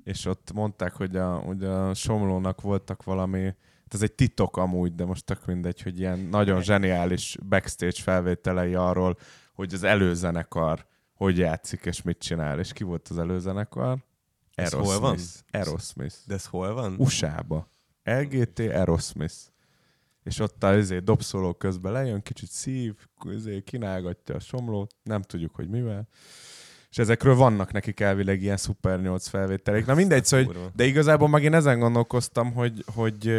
és 0.03 0.25
ott 0.25 0.51
mondták, 0.53 0.93
hogy 0.93 1.15
a, 1.15 1.35
hogy 1.35 1.63
a 1.63 1.93
Somlónak 1.93 2.61
voltak 2.61 3.03
valami, 3.03 3.43
hát 3.43 3.93
ez 3.93 4.01
egy 4.01 4.13
titok 4.13 4.57
amúgy, 4.57 4.95
de 4.95 5.05
most 5.05 5.25
tök 5.25 5.45
mindegy, 5.45 5.81
hogy 5.81 5.99
ilyen 5.99 6.19
nagyon 6.19 6.61
zseniális 6.61 7.37
backstage 7.49 8.01
felvételei 8.01 8.75
arról, 8.75 9.17
hogy 9.53 9.73
az 9.73 9.83
előzenekar 9.83 10.85
hogy 11.17 11.37
játszik 11.37 11.85
és 11.85 12.01
mit 12.01 12.17
csinál. 12.17 12.59
És 12.59 12.73
ki 12.73 12.83
volt 12.83 13.07
az 13.07 13.17
előzenekar? 13.17 13.97
Ez 14.53 14.73
hol 14.73 14.99
van? 14.99 15.17
Aerosmith. 15.51 16.15
De 16.25 16.33
ez 16.33 16.45
hol 16.45 16.73
van? 16.73 16.95
USA-ba. 16.97 17.71
LGT 18.03 18.59
Aerosmith. 18.59 19.35
És 20.27 20.39
ott 20.39 20.63
a 20.63 20.77
izé, 20.77 20.99
dobszóló 20.99 21.53
közben 21.53 21.91
lejön, 21.91 22.21
kicsit 22.21 22.49
szív, 22.49 22.95
izé, 23.31 23.61
kínálgatja 23.61 24.35
a 24.35 24.39
somlót, 24.39 24.95
nem 25.03 25.21
tudjuk, 25.21 25.55
hogy 25.55 25.69
mivel. 25.69 26.07
És 26.89 26.97
ezekről 26.97 27.35
vannak 27.35 27.71
nekik 27.71 27.99
elvileg 27.99 28.41
ilyen 28.41 28.57
Super 28.57 29.01
8 29.01 29.27
felvételek. 29.27 29.85
Na 29.85 29.93
mindegy, 29.93 30.25
szóval, 30.25 30.45
hogy, 30.45 30.55
de 30.75 30.85
igazából 30.85 31.27
meg 31.27 31.43
én 31.43 31.53
ezen 31.53 31.79
gondolkoztam, 31.79 32.53
hogy, 32.53 32.83
hogy, 32.93 33.31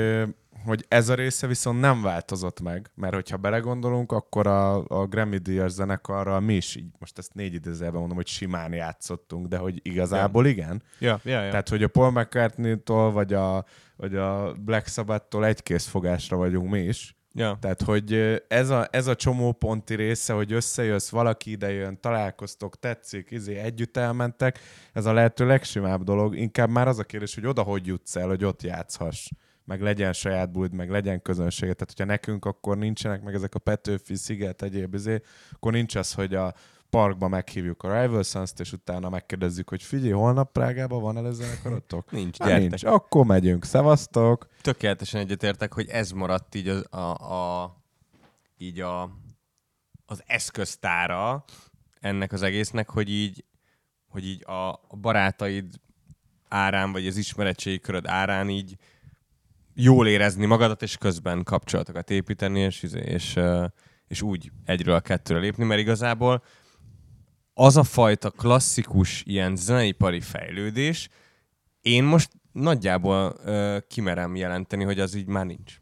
hogy 0.65 0.85
ez 0.89 1.09
a 1.09 1.15
része 1.15 1.47
viszont 1.47 1.81
nem 1.81 2.03
változott 2.03 2.61
meg, 2.61 2.91
mert 2.95 3.15
hogyha 3.15 3.37
belegondolunk, 3.37 4.13
akkor 4.13 4.47
a, 4.47 4.85
a 4.87 5.07
Grammy 5.07 5.37
díjas 5.37 5.71
zenekarral 5.71 6.41
mi 6.41 6.55
is 6.55 6.77
így, 6.77 6.91
most 6.99 7.19
ezt 7.19 7.35
négy 7.35 7.55
idézőben 7.55 7.99
mondom, 7.99 8.17
hogy 8.17 8.27
simán 8.27 8.73
játszottunk, 8.73 9.47
de 9.47 9.57
hogy 9.57 9.81
igazából 9.83 10.47
igen. 10.47 10.83
Ja, 10.99 11.21
ja, 11.25 11.43
ja. 11.43 11.51
Tehát, 11.51 11.69
hogy 11.69 11.83
a 11.83 11.89
Paul 11.89 12.11
McCartney-tól, 12.11 13.13
vagy 13.13 13.33
a, 13.33 13.65
vagy 13.99 14.17
a 14.17 14.53
Black 14.53 14.87
Sabbath-tól 14.87 15.47
egy 15.47 15.63
készfogásra 15.63 16.37
vagyunk 16.37 16.71
mi 16.71 16.81
is. 16.81 17.17
Ja. 17.35 17.57
Tehát, 17.61 17.83
hogy 17.83 18.43
ez 18.49 18.71
a, 18.71 18.89
ez 18.91 19.07
a 19.07 19.15
csomóponti 19.15 19.95
része, 19.95 20.33
hogy 20.33 20.53
összejössz, 20.53 21.09
valaki 21.09 21.51
ide 21.51 21.71
jön, 21.71 22.01
találkoztok, 22.01 22.79
tetszik, 22.79 23.31
izé, 23.31 23.55
együtt 23.55 23.97
elmentek, 23.97 24.59
ez 24.93 25.07
a 25.07 25.13
lehető 25.13 25.47
legsimább 25.47 26.03
dolog. 26.03 26.37
Inkább 26.37 26.71
már 26.71 26.89
az 26.89 26.99
a 26.99 27.05
kérdés, 27.05 27.35
hogy 27.35 27.47
oda 27.47 27.63
hogy 27.63 27.87
jutsz 27.87 28.17
el, 28.17 28.29
hogy 28.29 28.45
ott 28.45 28.63
játszhass 28.63 29.31
meg 29.69 29.81
legyen 29.81 30.13
saját 30.13 30.53
bult, 30.53 30.73
meg 30.73 30.91
legyen 30.91 31.23
közönsége. 31.23 31.73
Tehát, 31.73 31.95
hogyha 31.97 32.13
nekünk 32.13 32.45
akkor 32.45 32.79
nincsenek 32.79 33.23
meg 33.23 33.35
ezek 33.35 33.55
a 33.55 33.59
Petőfi, 33.59 34.15
Sziget, 34.15 34.63
egyéb 34.63 34.95
izé, 34.95 35.21
akkor 35.53 35.73
nincs 35.73 35.95
az, 35.95 36.13
hogy 36.13 36.35
a 36.35 36.55
parkba 36.91 37.29
meghívjuk 37.29 37.83
a 37.83 38.01
Rival 38.01 38.23
sons 38.23 38.53
és 38.59 38.73
utána 38.73 39.09
megkérdezzük, 39.09 39.69
hogy 39.69 39.83
figyelj, 39.83 40.11
holnap 40.13 40.53
Prágában 40.53 41.03
van 41.03 41.17
előzenekarotok? 41.17 42.11
Nincs, 42.13 42.39
Ha 42.39 42.47
gyertek. 42.47 42.69
nincs, 42.69 42.85
akkor 42.85 43.27
megyünk. 43.27 43.65
Szevasztok! 43.65 44.49
Tökéletesen 44.63 45.21
egyetértek, 45.21 45.73
hogy 45.73 45.89
ez 45.89 46.11
maradt 46.11 46.55
így, 46.55 46.69
az, 46.69 46.87
a, 46.91 47.15
a, 47.33 47.77
így 48.59 48.81
a, 48.81 49.03
az 50.07 50.23
eszköztára 50.27 51.45
ennek 52.01 52.33
az 52.33 52.43
egésznek, 52.43 52.91
hogy 52.91 53.11
így, 53.11 53.45
hogy 54.09 54.27
így 54.27 54.45
a, 54.47 54.69
a 54.69 54.97
barátaid 55.01 55.75
árán, 56.49 56.93
vagy 56.93 57.07
az 57.07 57.17
ismeretségi 57.17 57.81
köröd 57.81 58.07
árán 58.07 58.49
így 58.49 58.77
jól 59.75 60.09
érezni 60.09 60.47
magadat, 60.47 60.83
és 60.83 60.97
közben 60.97 61.43
kapcsolatokat 61.43 62.11
építeni, 62.11 62.61
és, 62.61 62.83
izé- 62.83 63.07
és, 63.07 63.39
és 64.07 64.23
úgy 64.23 64.51
egyről 64.65 64.95
a 64.95 65.01
kettőre 65.01 65.41
lépni, 65.41 65.65
mert 65.65 65.81
igazából 65.81 66.43
az 67.61 67.77
a 67.77 67.83
fajta 67.83 68.31
klasszikus 68.31 69.23
ilyen 69.27 69.57
zeneipari 69.57 70.21
fejlődés, 70.21 71.09
én 71.81 72.05
most 72.05 72.31
nagyjából 72.53 73.37
ö, 73.45 73.79
kimerem 73.89 74.37
jelenteni, 74.37 74.85
hogy 74.85 75.01
az 75.01 75.15
így 75.15 75.27
már 75.27 75.47
nincs. 75.47 75.81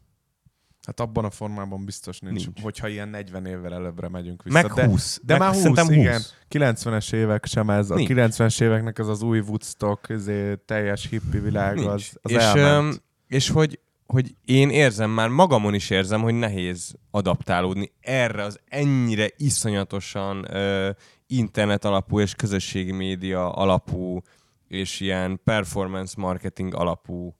Hát 0.85 0.99
abban 0.99 1.25
a 1.25 1.29
formában 1.29 1.85
biztos 1.85 2.19
nincs, 2.19 2.45
Nincs. 2.45 2.61
hogyha 2.61 2.87
ilyen 2.87 3.09
40 3.09 3.45
évvel 3.45 3.73
előbbre 3.73 4.09
megyünk 4.09 4.43
vissza. 4.43 4.61
Meg 4.61 4.71
de, 4.71 4.85
20. 4.85 5.19
De 5.23 5.33
Meg 5.33 5.41
már 5.41 5.53
20, 5.53 5.61
szerintem 5.61 5.91
igen. 5.91 6.21
90-es 6.49 7.13
évek 7.13 7.45
sem 7.45 7.69
ez. 7.69 7.89
Nincs. 7.89 8.09
A 8.09 8.13
90-es 8.13 8.61
éveknek 8.61 8.99
ez 8.99 9.07
az 9.07 9.21
új 9.21 9.39
Woodstock, 9.39 10.09
izé, 10.09 10.55
teljes 10.55 11.07
hippi 11.09 11.39
világ, 11.39 11.75
Nincs. 11.75 11.87
az, 11.87 12.11
az 12.21 12.31
és, 12.31 12.37
elment. 12.37 12.93
öm, 12.93 12.99
és 13.27 13.49
hogy, 13.49 13.79
hogy 14.07 14.35
én 14.45 14.69
érzem, 14.69 15.09
már 15.09 15.29
magamon 15.29 15.73
is 15.73 15.89
érzem, 15.89 16.21
hogy 16.21 16.33
nehéz 16.33 16.95
adaptálódni 17.11 17.91
erre 18.01 18.43
az 18.43 18.59
ennyire 18.65 19.29
iszonyatosan 19.37 20.55
ö, 20.55 20.89
internet 21.27 21.85
alapú 21.85 22.19
és 22.19 22.35
közösségi 22.35 22.91
média 22.91 23.51
alapú 23.51 24.21
és 24.67 24.99
ilyen 24.99 25.41
performance 25.43 26.13
marketing 26.17 26.73
alapú 26.73 27.35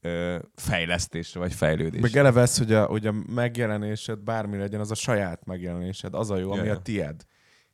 ö, 0.00 0.38
fejlesztésre 0.54 1.40
vagy 1.40 1.54
fejlődésre. 1.54 2.00
Meg 2.00 2.16
eleve 2.16 2.40
ez, 2.40 2.58
hogy 2.58 2.72
a, 2.72 2.84
hogy 2.84 3.06
a 3.06 3.14
megjelenésed 3.28 4.18
bármi 4.18 4.56
legyen, 4.56 4.80
az 4.80 4.90
a 4.90 4.94
saját 4.94 5.44
megjelenésed, 5.44 6.14
az 6.14 6.30
a 6.30 6.36
jó, 6.36 6.50
ami 6.50 6.60
Ja, 6.60 6.64
ja. 6.64 6.72
a 6.72 6.82
tied. 6.82 7.24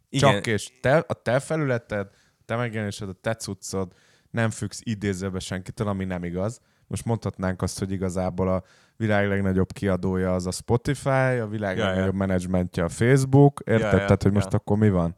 Igen. 0.08 0.32
Csak 0.32 0.46
és 0.46 0.70
te, 0.80 0.96
a 0.96 1.14
te 1.14 1.40
felületed, 1.40 2.08
a 2.12 2.42
te 2.44 2.56
megjelenésed, 2.56 3.08
a 3.08 3.12
te 3.20 3.34
cuccod, 3.34 3.92
nem 4.30 4.50
függsz 4.50 4.80
idézőbe 4.84 5.38
senkitől, 5.38 5.88
ami 5.88 6.04
nem 6.04 6.24
igaz. 6.24 6.60
Most 6.88 7.04
mondhatnánk 7.04 7.62
azt, 7.62 7.78
hogy 7.78 7.92
igazából 7.92 8.48
a 8.48 8.62
világ 8.96 9.28
legnagyobb 9.28 9.72
kiadója 9.72 10.34
az 10.34 10.46
a 10.46 10.50
Spotify, 10.50 11.38
a 11.38 11.46
világ 11.48 11.76
Ja, 11.76 11.82
ja. 11.82 11.88
legnagyobb 11.88 12.14
menedzsmentje 12.14 12.84
a 12.84 12.88
Facebook, 12.88 13.60
érted? 13.64 13.92
Ja, 13.92 13.98
ja, 13.98 14.04
Tehát, 14.04 14.22
hogy 14.22 14.32
ja. 14.32 14.38
most 14.38 14.54
akkor 14.54 14.76
mi 14.76 14.90
van? 14.90 15.16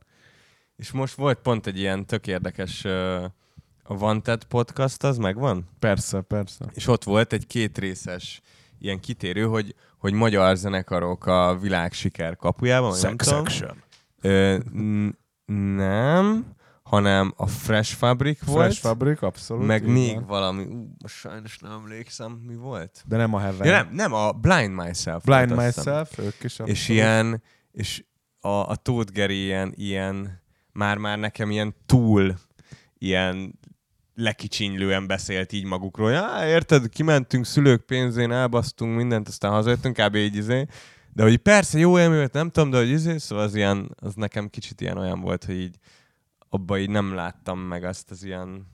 És 0.76 0.90
most 0.90 1.14
volt 1.14 1.38
pont 1.38 1.66
egy 1.66 1.78
ilyen 1.78 2.06
tök 2.06 2.26
érdekes 2.26 2.84
ö, 2.84 3.24
a 3.82 3.94
Wanted 3.94 4.44
podcast, 4.44 5.04
az 5.04 5.16
megvan? 5.16 5.68
Persze, 5.78 6.20
persze. 6.20 6.64
És 6.74 6.86
ott 6.86 7.04
volt 7.04 7.32
egy 7.32 7.46
kétrészes 7.46 8.40
ilyen 8.78 9.00
kitérő, 9.00 9.44
hogy, 9.44 9.74
hogy 9.98 10.12
magyar 10.12 10.56
zenekarok 10.56 11.26
a 11.26 11.58
világ 11.60 11.92
siker 11.92 12.36
kapujában, 12.36 12.90
vagy 12.90 13.02
nem 13.02 13.16
tudom. 13.16 13.44
Ö, 14.20 14.58
n- 14.72 15.18
nem, 15.76 16.46
hanem 16.90 17.32
a 17.36 17.46
Fresh 17.46 17.94
Fabric 17.94 18.44
volt, 18.44 18.64
Fresh 18.64 18.80
Fabric, 18.80 19.22
abszolút. 19.22 19.66
meg 19.66 19.82
így 19.82 19.88
még 19.88 20.26
valami, 20.26 20.64
ú, 20.64 20.94
sajnos 21.06 21.58
nem 21.58 21.72
emlékszem, 21.72 22.32
mi 22.32 22.54
volt. 22.54 23.04
De 23.06 23.16
nem 23.16 23.34
a 23.34 23.38
Heaven. 23.38 23.66
Ja, 23.66 23.72
nem, 23.72 23.88
nem, 23.92 24.12
a 24.12 24.32
Blind 24.32 24.74
Myself 24.74 25.24
Blind. 25.24 25.56
Myself, 25.56 26.18
ők 26.18 26.34
is 26.42 26.44
abszolút. 26.44 26.72
És 26.72 26.88
ilyen, 26.88 27.42
és 27.72 28.04
a, 28.40 28.48
a 28.48 28.76
Tóth 28.76 29.12
Geri 29.12 29.42
ilyen, 29.42 29.72
ilyen, 29.76 30.42
már-már 30.72 31.18
nekem 31.18 31.50
ilyen 31.50 31.74
túl, 31.86 32.34
ilyen 32.98 33.58
lekicsinylően 34.14 35.06
beszélt 35.06 35.52
így 35.52 35.64
magukról. 35.64 36.10
Ja, 36.10 36.46
érted, 36.46 36.88
kimentünk 36.88 37.46
szülők 37.46 37.82
pénzén, 37.82 38.32
elbasztunk 38.32 38.96
mindent, 38.96 39.28
aztán 39.28 39.50
hazajöttünk, 39.50 39.96
kb. 39.96 40.14
így 40.14 40.36
izé. 40.36 40.66
De 41.12 41.22
hogy 41.22 41.36
persze 41.36 41.78
jó 41.78 41.98
élmény 41.98 42.28
nem 42.32 42.50
tudom, 42.50 42.70
de 42.70 42.76
hogy 42.76 42.88
izé, 42.88 43.16
szóval 43.16 43.44
az 43.44 43.54
ilyen, 43.54 43.94
az 44.00 44.14
nekem 44.14 44.48
kicsit 44.48 44.80
ilyen 44.80 44.98
olyan 44.98 45.20
volt, 45.20 45.44
hogy 45.44 45.60
így 45.60 45.76
abba 46.50 46.78
így 46.78 46.90
nem 46.90 47.14
láttam 47.14 47.58
meg 47.60 47.84
azt 47.84 48.10
az 48.10 48.24
ilyen 48.24 48.66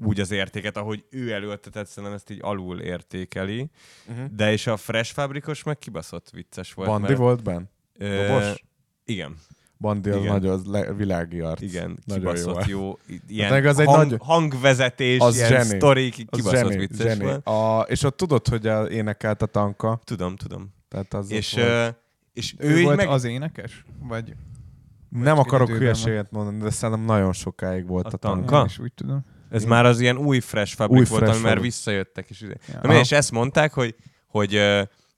úgy 0.00 0.20
az 0.20 0.30
értéket, 0.30 0.76
ahogy 0.76 1.04
ő 1.10 1.32
előltetett, 1.32 1.86
szerintem 1.86 2.12
ezt 2.12 2.30
így 2.30 2.38
alul 2.42 2.80
értékeli. 2.80 3.70
Uh-huh. 4.08 4.26
De 4.26 4.52
és 4.52 4.66
a 4.66 4.76
Fresh 4.76 5.12
Fabrikos 5.12 5.62
meg 5.62 5.78
kibaszott 5.78 6.30
vicces 6.30 6.74
volt. 6.74 6.88
Bandi 6.88 7.06
mert, 7.06 7.18
volt 7.18 7.42
benn? 7.42 7.62
Ö, 7.98 8.26
Dobos? 8.26 8.64
igen, 9.04 9.36
Bandi 9.80 10.10
az 10.10 10.22
nagyon 10.24 10.52
az 10.52 10.64
le, 10.64 10.92
világi 10.92 11.40
arc. 11.40 11.60
igen, 11.60 11.98
Nagyon 12.04 12.34
kibaszott 12.34 12.66
jó. 12.66 12.80
jó. 12.80 12.98
i- 13.14 13.20
Ilyen 13.26 13.50
meg 13.50 13.66
az 13.66 13.78
egy 13.78 13.86
hang, 13.86 14.10
nagy- 14.10 14.20
hangvezetés, 14.22 15.18
Az 15.20 15.36
ilyen 15.36 15.64
zseni. 15.64 16.10
kibaszott 16.10 16.52
zseni, 16.54 16.76
vicces 16.76 17.06
zseni. 17.12 17.24
volt. 17.24 17.46
A, 17.46 17.80
és 17.88 18.02
ott 18.02 18.16
tudod, 18.16 18.48
hogy 18.48 18.66
a, 18.66 18.88
énekelt 18.88 19.42
a 19.42 19.46
tanka. 19.46 20.00
Tudom, 20.04 20.36
tudom. 20.36 20.74
Tehát 20.88 21.14
az 21.14 21.30
És, 21.30 21.56
ö, 21.56 21.88
és 22.32 22.54
Ő, 22.58 22.68
ő, 22.76 22.82
volt 22.82 22.96
meg... 22.96 23.08
az 23.08 23.24
énekes? 23.24 23.84
Vagy 24.02 24.34
nem 25.08 25.38
akarok 25.38 25.68
időben 25.68 25.86
van. 25.86 25.94
hülyeséget 26.02 26.30
mondani, 26.30 26.62
de 26.62 26.70
szerintem 26.70 27.04
nagyon 27.04 27.32
sokáig 27.32 27.86
volt 27.86 28.06
A 28.06 28.08
a, 28.08 28.16
tanka? 28.16 28.38
tanka. 28.38 28.58
Én 28.58 28.64
is 28.64 28.78
úgy 28.78 28.92
tudom. 28.94 29.24
Ez 29.50 29.64
már 29.64 29.84
az 29.86 30.00
ilyen 30.00 30.16
új 30.16 30.40
Fresh 30.40 30.74
Fabric 30.74 31.00
Új 31.00 31.06
volt, 31.08 31.22
Fresh 31.22 31.38
ami 31.38 31.48
már 31.48 31.60
visszajöttek. 31.60 32.30
És. 32.30 32.40
Ja. 32.40 32.78
Na, 32.82 32.98
és 32.98 33.12
ezt 33.12 33.30
mondták, 33.30 33.72
hogy, 33.72 33.94
hogy, 34.26 34.60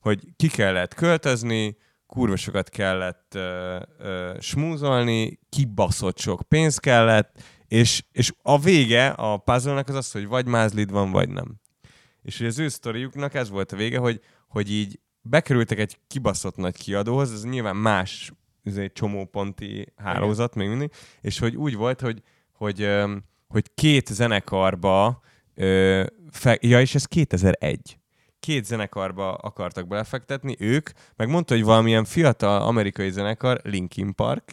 hogy 0.00 0.20
ki 0.36 0.48
kellett 0.48 0.94
költözni, 0.94 1.76
kurva 2.06 2.36
sokat 2.36 2.68
kellett 2.68 3.32
ö, 3.34 3.78
ö, 3.98 4.36
smúzolni, 4.40 5.38
kibaszott 5.48 6.18
sok 6.18 6.42
pénz 6.48 6.78
kellett, 6.78 7.42
és, 7.66 8.04
és 8.12 8.32
a 8.42 8.58
vége 8.58 9.06
a 9.06 9.36
puzzle 9.36 9.82
az 9.86 9.94
az, 9.94 10.12
hogy 10.12 10.26
vagy 10.26 10.46
mázlid 10.46 10.90
van, 10.90 11.10
vagy 11.10 11.28
nem. 11.28 11.60
És 12.22 12.38
hogy 12.38 12.46
az 12.46 12.58
ő 12.58 12.68
sztoriuknak 12.68 13.34
ez 13.34 13.50
volt 13.50 13.72
a 13.72 13.76
vége, 13.76 13.98
hogy, 13.98 14.20
hogy 14.48 14.72
így 14.72 15.00
bekerültek 15.22 15.78
egy 15.78 15.98
kibaszott 16.06 16.56
nagy 16.56 16.76
kiadóhoz, 16.76 17.32
ez 17.32 17.44
nyilván 17.44 17.76
más 17.76 18.32
egy 18.64 18.92
csomóponti 18.92 19.92
hálózat 19.96 20.54
még 20.54 20.68
mindig, 20.68 20.92
és 21.20 21.38
hogy 21.38 21.56
úgy 21.56 21.74
volt, 21.74 22.00
hogy, 22.00 22.22
hogy, 22.52 22.88
hogy 23.48 23.70
két 23.74 24.06
zenekarba, 24.06 25.20
fe, 26.30 26.58
ja, 26.60 26.80
és 26.80 26.94
ez 26.94 27.04
2001 27.04 28.00
két 28.40 28.64
zenekarba 28.64 29.34
akartak 29.34 29.86
belefektetni, 29.86 30.56
ők, 30.58 30.90
meg 31.16 31.28
mondta, 31.28 31.54
hogy 31.54 31.64
valamilyen 31.64 32.04
fiatal 32.04 32.62
amerikai 32.62 33.10
zenekar, 33.10 33.60
Linkin 33.64 34.14
Park, 34.14 34.52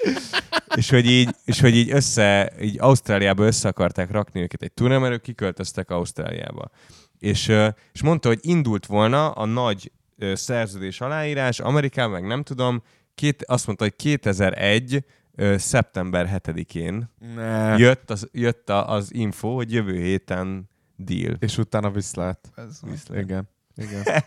és 0.76 0.90
hogy 0.90 1.06
így, 1.06 1.34
és 1.44 1.60
hogy 1.60 1.74
így 1.74 1.90
össze, 1.90 2.52
így 2.60 2.80
Ausztráliába 2.80 3.44
össze 3.44 3.68
akarták 3.68 4.10
rakni 4.10 4.40
őket 4.40 4.62
egy 4.62 4.72
turné, 4.72 4.96
mert 4.96 5.12
ők 5.12 5.22
kiköltöztek 5.22 5.90
Ausztráliába. 5.90 6.70
És, 7.18 7.52
és 7.92 8.02
mondta, 8.02 8.28
hogy 8.28 8.38
indult 8.42 8.86
volna 8.86 9.30
a 9.30 9.44
nagy 9.44 9.92
szerződés 10.32 11.00
aláírás, 11.00 11.60
Amerikában 11.60 12.10
meg 12.10 12.26
nem 12.26 12.42
tudom, 12.42 12.82
két, 13.20 13.44
azt 13.44 13.66
mondta, 13.66 13.84
hogy 13.84 13.96
2001 13.96 15.04
ö, 15.34 15.58
szeptember 15.58 16.40
7-én 16.44 17.10
Ne. 17.34 17.76
jött 17.76 18.10
az, 18.10 18.28
jött 18.32 18.68
a, 18.70 18.90
az 18.90 19.14
info, 19.14 19.54
hogy 19.54 19.72
jövő 19.72 20.02
héten 20.02 20.70
deal. 20.96 21.36
És 21.38 21.58
utána 21.58 21.90
viszlát. 21.90 22.52
Ez 22.56 22.80
Igen. 23.14 23.48
Igen. 23.76 24.02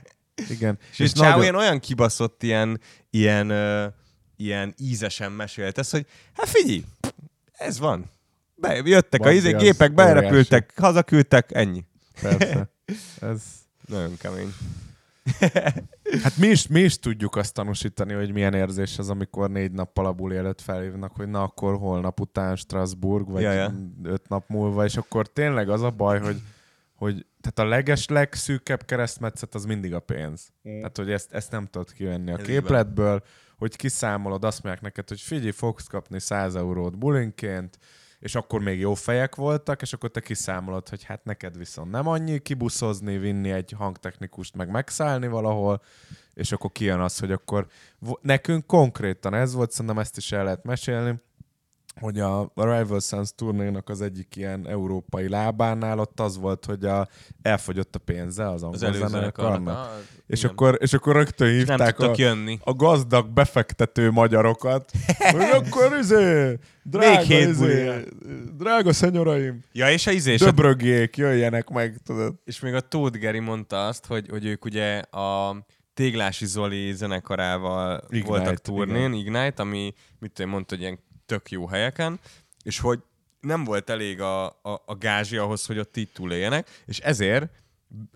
Igen. 0.49 0.77
És, 0.91 0.99
és 0.99 1.11
ilyen 1.15 1.55
olyan 1.55 1.79
kibaszott, 1.79 2.43
ilyen, 2.43 2.79
ilyen, 3.09 3.49
ö, 3.49 3.87
ilyen 4.35 4.73
ízesen 4.77 5.31
mesélt 5.31 5.77
ezt, 5.77 5.91
hogy 5.91 6.05
hát 6.33 6.47
figyelj, 6.49 6.83
ez 7.51 7.79
van. 7.79 8.09
Be, 8.55 8.81
jöttek 8.85 9.19
a 9.19 9.23
Bandi 9.23 9.37
izé, 9.37 9.53
az 9.53 9.61
gépek, 9.61 9.93
berepültek, 9.93 10.73
hazaküldtek, 10.75 11.51
ennyi. 11.53 11.83
Persze. 12.21 12.69
Ez... 13.31 13.41
Nagyon 13.87 14.17
kemény. 14.17 14.53
Hát 16.23 16.37
mi 16.37 16.47
is, 16.47 16.67
mi 16.67 16.79
is 16.79 16.99
tudjuk 16.99 17.35
azt 17.35 17.53
tanúsítani, 17.53 18.13
hogy 18.13 18.31
milyen 18.31 18.53
érzés 18.53 18.97
az, 18.97 19.09
amikor 19.09 19.49
négy 19.49 19.71
nappal 19.71 20.05
a 20.05 20.13
buli 20.13 20.35
előtt 20.35 20.61
felhívnak, 20.61 21.15
hogy 21.15 21.27
na 21.27 21.41
akkor 21.41 21.77
holnap 21.77 22.19
után 22.19 22.55
Strasbourg, 22.55 23.29
vagy 23.29 23.41
Ja, 23.41 23.51
ja. 23.51 23.73
öt 24.03 24.29
nap 24.29 24.49
múlva, 24.49 24.85
és 24.85 24.97
akkor 24.97 25.27
tényleg 25.27 25.69
az 25.69 25.81
a 25.81 25.89
baj, 25.89 26.19
hogy, 26.19 26.41
hogy 26.95 27.25
tehát 27.41 27.59
a 27.59 27.75
leges 27.75 28.07
legszűkebb 28.07 28.85
keresztmetszet 28.85 29.55
az 29.55 29.65
mindig 29.65 29.93
a 29.93 29.99
pénz. 29.99 30.53
Tehát, 30.63 30.97
hogy 30.97 31.11
ezt, 31.11 31.33
ezt 31.33 31.51
nem 31.51 31.65
tudod 31.65 31.93
kivenni 31.93 32.31
a 32.31 32.37
Ez 32.37 32.45
képletből, 32.45 33.23
hogy 33.57 33.75
kiszámolod, 33.75 34.43
azt 34.43 34.63
mondják 34.63 34.83
neked, 34.83 35.07
hogy 35.07 35.21
figyelj, 35.21 35.51
fogsz 35.51 35.87
kapni 35.87 36.19
100 36.19 36.55
eurót 36.55 36.97
bulinként, 36.97 37.77
és 38.23 38.35
akkor 38.35 38.61
még 38.61 38.79
jó 38.79 38.93
fejek 38.93 39.35
voltak, 39.35 39.81
és 39.81 39.93
akkor 39.93 40.11
te 40.11 40.19
kiszámolod, 40.19 40.89
hogy 40.89 41.03
hát 41.03 41.23
neked 41.23 41.57
viszont 41.57 41.91
nem 41.91 42.07
annyi 42.07 42.39
kibuszozni, 42.39 43.17
vinni 43.17 43.51
egy 43.51 43.73
hangtechnikust, 43.77 44.55
meg 44.55 44.69
megszállni 44.69 45.27
valahol, 45.27 45.81
és 46.33 46.51
akkor 46.51 46.71
kijön 46.71 46.99
az, 46.99 47.19
hogy 47.19 47.31
akkor 47.31 47.67
nekünk 48.21 48.67
konkrétan 48.67 49.33
ez 49.33 49.53
volt, 49.53 49.71
szerintem 49.71 49.99
ezt 49.99 50.17
is 50.17 50.31
el 50.31 50.43
lehet 50.43 50.63
mesélni, 50.63 51.21
hogy 51.99 52.19
a 52.19 52.39
a 52.41 52.77
Rival 52.77 52.99
Sons 52.99 53.29
turnénak 53.35 53.89
az 53.89 54.01
egyik 54.01 54.35
ilyen 54.35 54.67
európai 54.67 55.29
lábánál 55.29 55.99
ott 55.99 56.19
az 56.19 56.37
volt, 56.37 56.65
hogy 56.65 56.85
a, 56.85 57.07
elfogyott 57.41 57.95
a 57.95 57.99
pénze 57.99 58.47
az 58.49 58.53
Az 58.53 58.63
angol 58.63 58.79
előzőnek 58.87 59.09
zenekarnak. 59.11 59.77
arra. 59.77 60.01
És 60.27 60.43
akkor, 60.43 60.77
és 60.81 60.93
akkor 60.93 61.15
rögtön 61.15 61.47
nem 61.47 61.57
hívták 61.57 61.95
tudtak 61.95 62.15
a, 62.15 62.21
jönni. 62.21 62.59
a 62.63 62.73
gazdag 62.73 63.29
befektető 63.29 64.11
magyarokat, 64.11 64.91
hogy 65.31 65.49
akkor 65.53 65.97
izé, 65.99 66.57
drága, 66.83 67.17
Még 67.17 67.19
hét 67.25 67.47
izé, 67.47 67.91
drága 68.57 68.93
szenyoraim, 68.93 69.63
Ja, 69.71 69.91
és 69.91 70.07
a 70.07 70.11
izé, 70.11 70.35
döbrögjék, 70.35 71.17
jöjjenek 71.17 71.69
meg, 71.69 71.97
tudod. 72.05 72.35
és 72.45 72.59
még 72.59 72.73
a 72.73 72.79
Tóth 72.81 73.17
Geri 73.17 73.39
mondta 73.39 73.87
azt, 73.87 74.05
hogy, 74.05 74.27
hogy 74.29 74.45
ők 74.45 74.65
ugye 74.65 74.97
a 74.99 75.57
Téglási 75.93 76.45
Zoli 76.45 76.93
zenekarával 76.93 78.03
Ignite, 78.09 78.27
voltak 78.27 78.57
turnén, 78.57 79.13
Ignite, 79.13 79.61
ami, 79.61 79.93
mit 80.19 80.31
tudom, 80.31 80.51
mondta, 80.51 80.75
hogy 80.75 80.83
ilyen 80.83 80.99
tök 81.25 81.51
jó 81.51 81.67
helyeken, 81.67 82.19
és 82.63 82.79
hogy 82.79 83.03
nem 83.39 83.63
volt 83.63 83.89
elég 83.89 84.21
a, 84.21 84.45
a, 84.45 84.81
a 84.85 84.95
gázsi 84.95 85.37
ahhoz, 85.37 85.65
hogy 85.65 85.79
ott 85.79 85.97
így 85.97 86.11
túléljenek, 86.11 86.83
és 86.85 86.99
ezért 86.99 87.51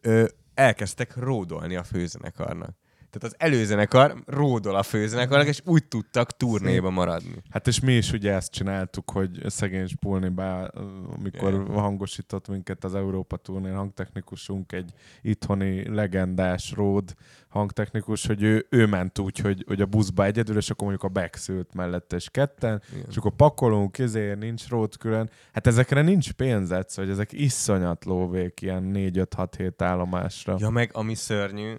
ö, 0.02 0.26
elkezdtek 0.54 1.16
ródolni 1.16 1.76
a 1.76 1.84
főzenekarnak. 1.84 2.78
Tehát 3.18 3.36
az 3.36 3.36
előzenekar 3.38 4.16
ródol 4.26 4.76
a 4.76 4.84
főzenekarnak, 4.84 5.48
és 5.48 5.62
úgy 5.66 5.88
tudtak 5.88 6.32
turnéba 6.32 6.90
maradni. 6.90 7.44
Hát 7.50 7.68
és 7.68 7.80
mi 7.80 7.94
is 7.94 8.12
ugye 8.12 8.34
ezt 8.34 8.52
csináltuk, 8.52 9.12
hogy 9.12 9.42
szegény 9.46 9.88
Spulni 9.88 10.30
bá, 10.30 10.72
amikor 11.18 11.54
Igen. 11.54 11.66
hangosított 11.66 12.48
minket 12.48 12.84
az 12.84 12.96
Európa 12.96 13.38
turnén 13.38 13.76
hangtechnikusunk, 13.76 14.72
egy 14.72 14.92
itthoni 15.22 15.90
legendás 15.90 16.72
ród 16.72 17.16
hangtechnikus, 17.48 18.26
hogy 18.26 18.44
ő, 18.44 18.66
ő 18.70 18.86
ment 18.86 19.20
úgy, 19.20 19.40
hogy, 19.40 19.64
hogy 19.68 19.82
a 19.82 19.86
buszba 19.86 20.26
egyedül, 20.26 20.58
és 20.58 20.70
akkor 20.70 20.88
mondjuk 20.88 21.12
a 21.12 21.20
backszült 21.20 21.74
mellette 21.74 22.16
és 22.16 22.30
ketten, 22.30 22.82
Igen. 22.92 23.06
és 23.10 23.18
akkor 23.18 23.32
pakolunk, 23.36 23.98
ezért 23.98 24.40
nincs 24.40 24.68
ród 24.68 24.98
külön. 24.98 25.30
Hát 25.52 25.68
ezekre 25.68 26.02
nincs 26.02 26.32
pénzed, 26.32 26.90
szóval 26.90 27.12
ezek 27.12 27.32
iszonyat 27.32 28.06
lóvék 28.06 28.62
ilyen 28.62 28.92
4-5-6-7 28.94 29.72
állomásra. 29.78 30.56
Ja, 30.60 30.70
meg 30.70 30.90
ami 30.94 31.16
szörnyű, 31.16 31.74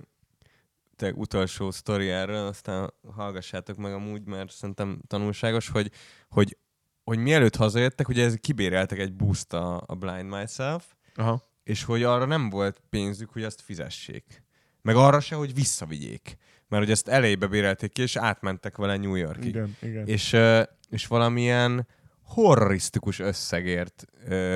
te 0.99 1.13
utolsó 1.13 1.71
sztori 1.71 2.09
erről, 2.09 2.47
aztán 2.47 2.95
hallgassátok 3.15 3.77
meg 3.77 3.93
amúgy, 3.93 4.27
mert 4.27 4.53
szerintem 4.53 5.01
tanulságos, 5.07 5.69
hogy, 5.69 5.91
hogy, 6.29 6.57
hogy 7.05 7.19
mielőtt 7.19 7.57
hazajöttek, 7.57 8.09
ugye 8.09 8.25
ez 8.25 8.35
kibéreltek 8.35 8.99
egy 8.99 9.13
buszt 9.13 9.53
a, 9.53 9.83
a 9.87 9.95
Blind 9.95 10.31
Myself, 10.31 10.85
Aha. 11.15 11.51
és 11.63 11.85
hogy 11.85 12.03
arra 12.03 12.25
nem 12.25 12.51
volt 12.51 12.83
pénzük, 12.91 13.31
hogy 13.31 13.45
azt 13.45 13.61
fizessék. 13.61 14.43
Meg 14.83 14.97
arra 14.97 15.21
se, 15.21 15.35
hogy 15.35 15.55
visszavigyék. 15.55 16.37
Mert 16.69 16.83
hogy 16.83 16.93
ezt 16.93 17.09
elejébe 17.09 17.47
bérelték 17.47 17.93
ki, 17.93 18.03
és 18.03 18.17
átmentek 18.17 18.77
vele 18.77 18.97
New 18.97 19.15
Yorkig. 19.15 19.49
Igen, 19.49 19.77
igen. 19.81 20.07
És, 20.07 20.37
és 20.89 21.07
valamilyen 21.07 21.87
horrorisztikus 22.23 23.19
összegért 23.19 24.05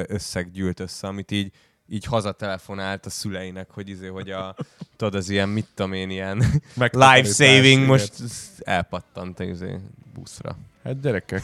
összeg 0.07 0.51
gyűlt 0.51 0.81
össze, 0.81 1.07
amit 1.07 1.31
így 1.31 1.53
így 1.93 2.05
hazatelefonált 2.05 3.07
a 3.07 3.11
szüleinek, 3.11 3.71
hogy 3.71 3.89
izé, 3.89 4.07
hogy 4.07 4.31
a, 4.31 4.57
tudod, 5.03 5.21
az 5.21 5.29
ilyen, 5.29 5.49
mit 5.49 5.67
tudom 5.75 5.93
én, 5.93 6.11
ilyen 6.11 6.45
life 6.75 7.25
saving 7.25 7.87
most 7.87 8.13
elpattant 8.59 9.41
izé, 9.41 9.79
buszra. 10.15 10.57
Hát 10.85 11.01
gyerekek, 11.01 11.43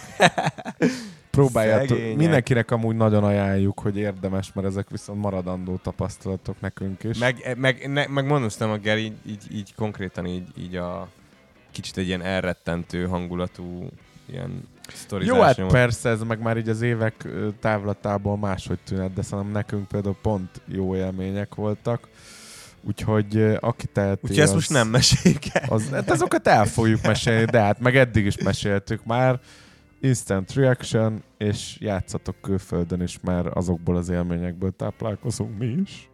próbáljátok. 1.31 1.97
Szegények. 1.97 2.17
Mindenkinek 2.17 2.71
amúgy 2.71 2.97
nagyon 2.97 3.25
ajánljuk, 3.25 3.81
hogy 3.81 3.97
érdemes, 3.97 4.53
mert 4.53 4.67
ezek 4.67 4.91
viszont 4.91 5.21
maradandó 5.21 5.77
tapasztalatok 5.77 6.61
nekünk 6.61 7.05
is. 7.05 7.19
Meg, 7.19 7.55
meg, 7.57 7.91
ne, 7.91 8.07
meg 8.07 8.27
mondom, 8.27 8.71
a 8.71 8.77
Geri 8.77 9.05
így, 9.05 9.17
így, 9.27 9.43
így 9.53 9.75
konkrétan 9.75 10.27
így, 10.27 10.49
így 10.59 10.77
a 10.77 11.09
kicsit 11.71 11.97
egy 11.97 12.07
ilyen 12.07 12.23
elrettentő 12.23 13.07
hangulatú 13.07 13.89
ilyen 14.27 14.69
sztorizás 14.95 15.37
Jó, 15.37 15.43
hát 15.43 15.57
nyomott. 15.57 15.73
persze, 15.73 16.09
ez 16.09 16.23
meg 16.23 16.41
már 16.41 16.57
így 16.57 16.69
az 16.69 16.83
évek 16.83 17.29
távlatából 17.61 18.37
máshogy 18.37 18.79
tűnhet, 18.85 19.13
de 19.13 19.23
szerintem 19.23 19.53
nekünk 19.53 19.89
például 19.89 20.17
pont 20.23 20.61
jó 20.67 20.97
élmények 20.97 21.55
voltak. 21.55 22.09
Úgyhogy 22.89 23.57
aki 23.61 23.87
teheti, 23.87 24.21
Úgyhogy 24.23 24.39
ezt 24.39 24.55
most 24.55 24.71
nem 24.71 24.89
meséljük 24.89 25.43
el. 25.53 25.69
Az, 25.69 25.91
hát 25.91 26.11
azokat 26.11 26.49
el 26.49 26.65
fogjuk 26.65 27.03
mesélni, 27.03 27.45
de 27.45 27.61
hát 27.61 27.81
meg 27.81 27.97
eddig 27.97 28.27
is 28.27 28.39
meséltük 28.39 29.05
már. 29.05 29.41
Instant 30.01 30.53
reaction, 30.53 31.23
és 31.39 31.77
játszatok 31.81 32.41
külföldön 32.41 33.01
is, 33.01 33.21
mert 33.21 33.47
azokból 33.47 33.97
az 33.97 34.09
élményekből 34.09 34.73
táplálkozunk 34.77 35.59
mi 35.59 35.67
is. 35.67 36.11